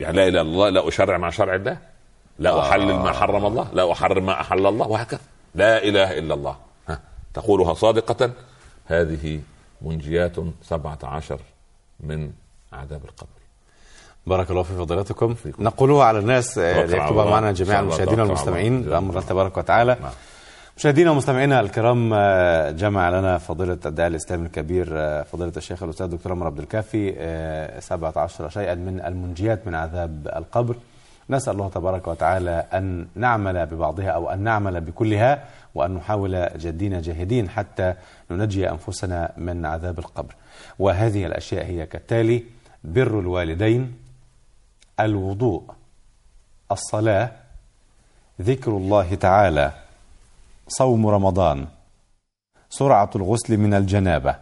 [0.00, 1.91] يعني لا إله إلا الله لا أشرع مع شرع الله.
[2.38, 5.20] لا أحلل ما حرم الله لا أحرم ما أحل الله وهكذا.
[5.54, 6.56] لا إله إلا الله.
[6.88, 7.00] ها.
[7.34, 8.30] تقولها صادقة.
[8.86, 9.40] هذه
[9.82, 11.40] منجيات سبعة عشر
[12.00, 12.30] من
[12.72, 13.28] عذاب القبر.
[14.26, 15.34] بارك الله في فضيلتكم.
[15.58, 17.30] نقولها على الناس آه، ليكتبها.
[17.30, 18.82] معنا جميع المشاهدين والمستمعين.
[18.82, 19.96] بأمر الله تبارك وتعالى.
[20.02, 20.10] نعم.
[20.76, 26.32] مشاهدينا ومستمعينا الكرام آه، جمع لنا فضيلة الداعي الإسلامي الكبير آه، فضيلة الشيخ الأستاذ الدكتور
[26.32, 30.76] عمر عبد الكافي آه، 17 شيئا من المنجيات من عذاب القبر.
[31.30, 35.44] نسأل الله تبارك وتعالى أن نعمل ببعضها أو أن نعمل بكلها
[35.74, 37.94] وأن نحاول جدين جاهدين حتى
[38.30, 40.34] ننجي أنفسنا من عذاب القبر.
[40.78, 42.44] وهذه الأشياء هي كالتالي
[42.84, 43.98] بر الوالدين
[45.00, 45.62] الوضوء
[46.72, 47.32] الصلاة
[48.40, 49.72] ذكر الله تعالى
[50.68, 51.66] صوم رمضان
[52.70, 54.36] سرعة الغسل من الجنابة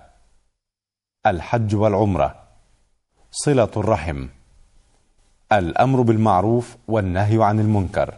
[1.27, 2.35] الحج والعمرة
[3.31, 4.27] صلة الرحم.
[5.53, 8.15] الأمر بالمعروف والنهي عن المنكر.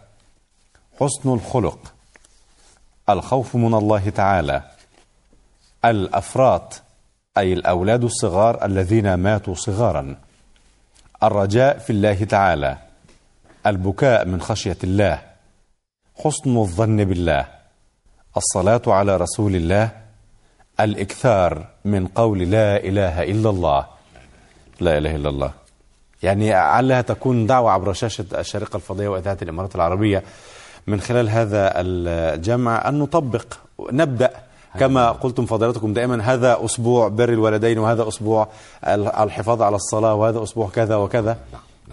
[1.01, 1.93] حسن الخلق.
[3.09, 4.63] الخوف من الله تعالى.
[5.85, 6.83] الأفراط
[7.39, 10.17] أي الأولاد الصغار الذين ماتوا صغارا.
[11.23, 12.77] الرجاء في الله تعالى.
[13.67, 15.23] البكاء من خشية الله.
[16.25, 17.47] حسن الظن بالله.
[18.37, 19.91] الصلاة على رسول الله.
[20.81, 23.87] الإكثار من قول لا إله إلا الله.
[24.81, 25.62] لا إله إلا الله.
[26.23, 30.23] يعني علها تكون دعوة عبر شاشة الشريقة الفضية وإذاعة الإمارات العربية
[30.87, 33.45] من خلال هذا الجمع أن نطبق
[33.91, 34.31] نبدأ
[34.81, 38.49] كما قلتم فضيلتكم دائما هذا أسبوع بر الوالدين وهذا أسبوع
[38.85, 41.39] ال- الحفاظ على الصلاة وهذا أسبوع كذا وكذا.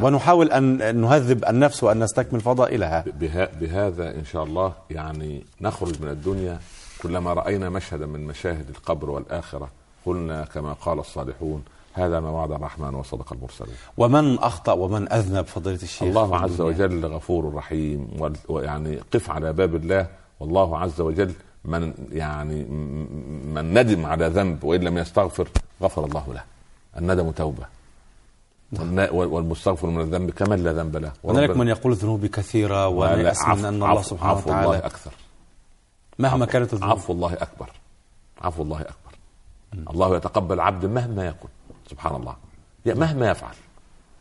[0.02, 3.04] ونحاول أن نهذب النفس وأن نستكمل فضائلها.
[3.20, 6.60] بها بهذا إن شاء الله يعني نخرج من الدنيا.
[7.02, 9.70] كلما رأينا مشهدا من مشاهد القبر والآخرة
[10.06, 11.64] قلنا كما قال الصالحون
[11.94, 17.06] هذا ما وعد الرحمن وصدق المرسلون ومن أخطأ ومن أذنب فضيلة الشيخ الله عز؟ وجل
[17.06, 18.08] غفور رحيم
[18.50, 20.08] ويعني قف على باب الله.
[20.40, 21.34] والله عز وجل
[21.66, 22.64] من يعني
[23.56, 25.48] من ندم على ذنب وإن لم يستغفر
[25.82, 26.44] غفر الله له.
[26.98, 27.66] الندم توبة.
[29.12, 31.12] والمستغفر من الذنب كمن لا ذنب له.
[31.24, 35.12] هنالك من يقول ذنوبي من عفو- أن الله سبحانه عفو الله وتعالى أكثر.
[36.20, 36.92] مهما كانت الذنوب.
[36.92, 37.70] عفو الله أكبر.
[38.42, 39.14] عفو الله أكبر.
[39.94, 41.50] الله يتقبل عبد مهما يكن.
[41.90, 42.36] سبحان الله.
[42.86, 43.54] مهما يفعل.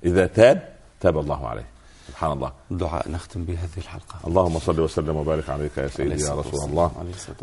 [0.04, 0.68] إذا تاب
[1.00, 1.66] تاب الله عليه.
[2.08, 6.34] سبحان الله دعاء نختم به هذه الحلقة اللهم صل وسلم وبارك عليك يا سيدي يا
[6.34, 6.68] رسول.
[6.68, 6.90] الله.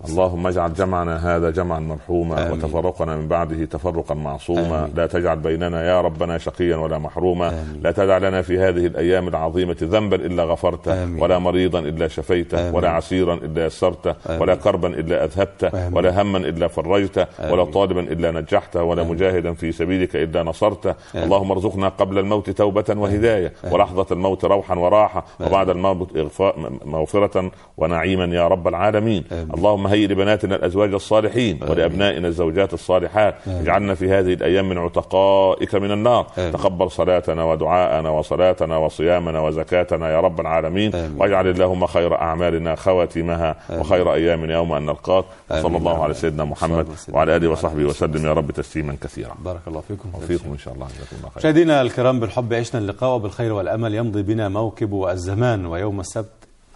[0.09, 2.51] اللهم اجعل جمعنا هذا جمعا مرحوما آمين.
[2.51, 4.93] وتفرقنا من بعده تفرقا معصوما آمين.
[4.95, 7.82] لا تجعل بيننا يا ربنا شقيا ولا محروما آمين.
[7.84, 11.24] لا تدع لنا في هذه الأيام العظيمة ذنبا إلا غفرته آمين.
[11.24, 12.76] ولا مريضا إلا شفيته آمين.
[12.76, 14.41] ولا عسيرا إلا يسرته آمين.
[14.41, 15.97] ولا كربا إلا أذهبته آمين.
[15.97, 17.74] ولا هما إلا فرجته ولا آمين.
[17.74, 21.24] طالبا إلا نجحته ولا مجاهدا في سبيلك إلا نصرته آمين.
[21.24, 28.25] اللهم ارزقنا قبل الموت توبة وهداية ولحظة الموت روحا وراحة وبعد الموت إغفاء مغفرة ونعيما
[28.35, 29.23] يا رب العالمين.
[29.31, 29.47] آمين.
[29.53, 33.35] اللهم هيئ لبناتنا الأزواج الصالحين ولأبنائنا الزوجات الصالحات.
[33.47, 36.27] اجعلنا في هذه الأيام من عتقائك من النار.
[36.37, 36.51] آمين.
[36.51, 40.95] تقبل صلاتنا ودعاءنا وصلاتنا وصيامنا وزكاتنا يا رب العالمين.
[40.95, 41.21] آمين.
[41.21, 45.25] واجعل اللهم خير أعمالنا خواتمها وخير أيامنا يوم أن نلقاك.
[45.51, 45.63] آمين.
[45.63, 48.11] صلى الله على سيدنا محمد وعلى آله وصحبه وسلم.
[48.11, 49.35] وسلم يا رب تسليما كثيرا.
[49.45, 50.09] بارك الله فيكم.
[50.13, 54.21] وفيكم إن شاء الله جزاكم الله خير مشاهدينا الكرام بالحب عشنا اللقاء وبالخير والأمل يمضي
[54.21, 56.29] بنا موكب الزمان ويوم السبت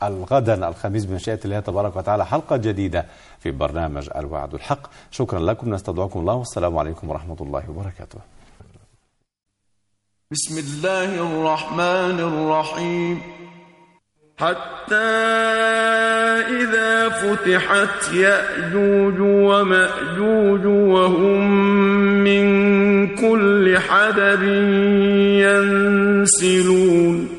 [0.04, 2.26] الغدا الخميس بمشيئة الله تبارك وتعالى.
[2.26, 3.06] حلقة جديدة
[3.40, 4.88] في برنامج الوعد الحق.
[5.12, 5.74] شكرا لكم.
[5.74, 6.34] نستودعكم الله.
[6.34, 8.20] والسلام عليكم ورحمة الله وبركاته.
[10.32, 13.22] بسم الله الرحمن الرحيم.
[14.38, 14.96] حتى
[16.62, 21.52] إذا فتحت يأجوج ومأجوج وهم
[22.24, 22.46] من
[23.16, 24.44] كل حدب
[26.24, 27.39] ينسلون.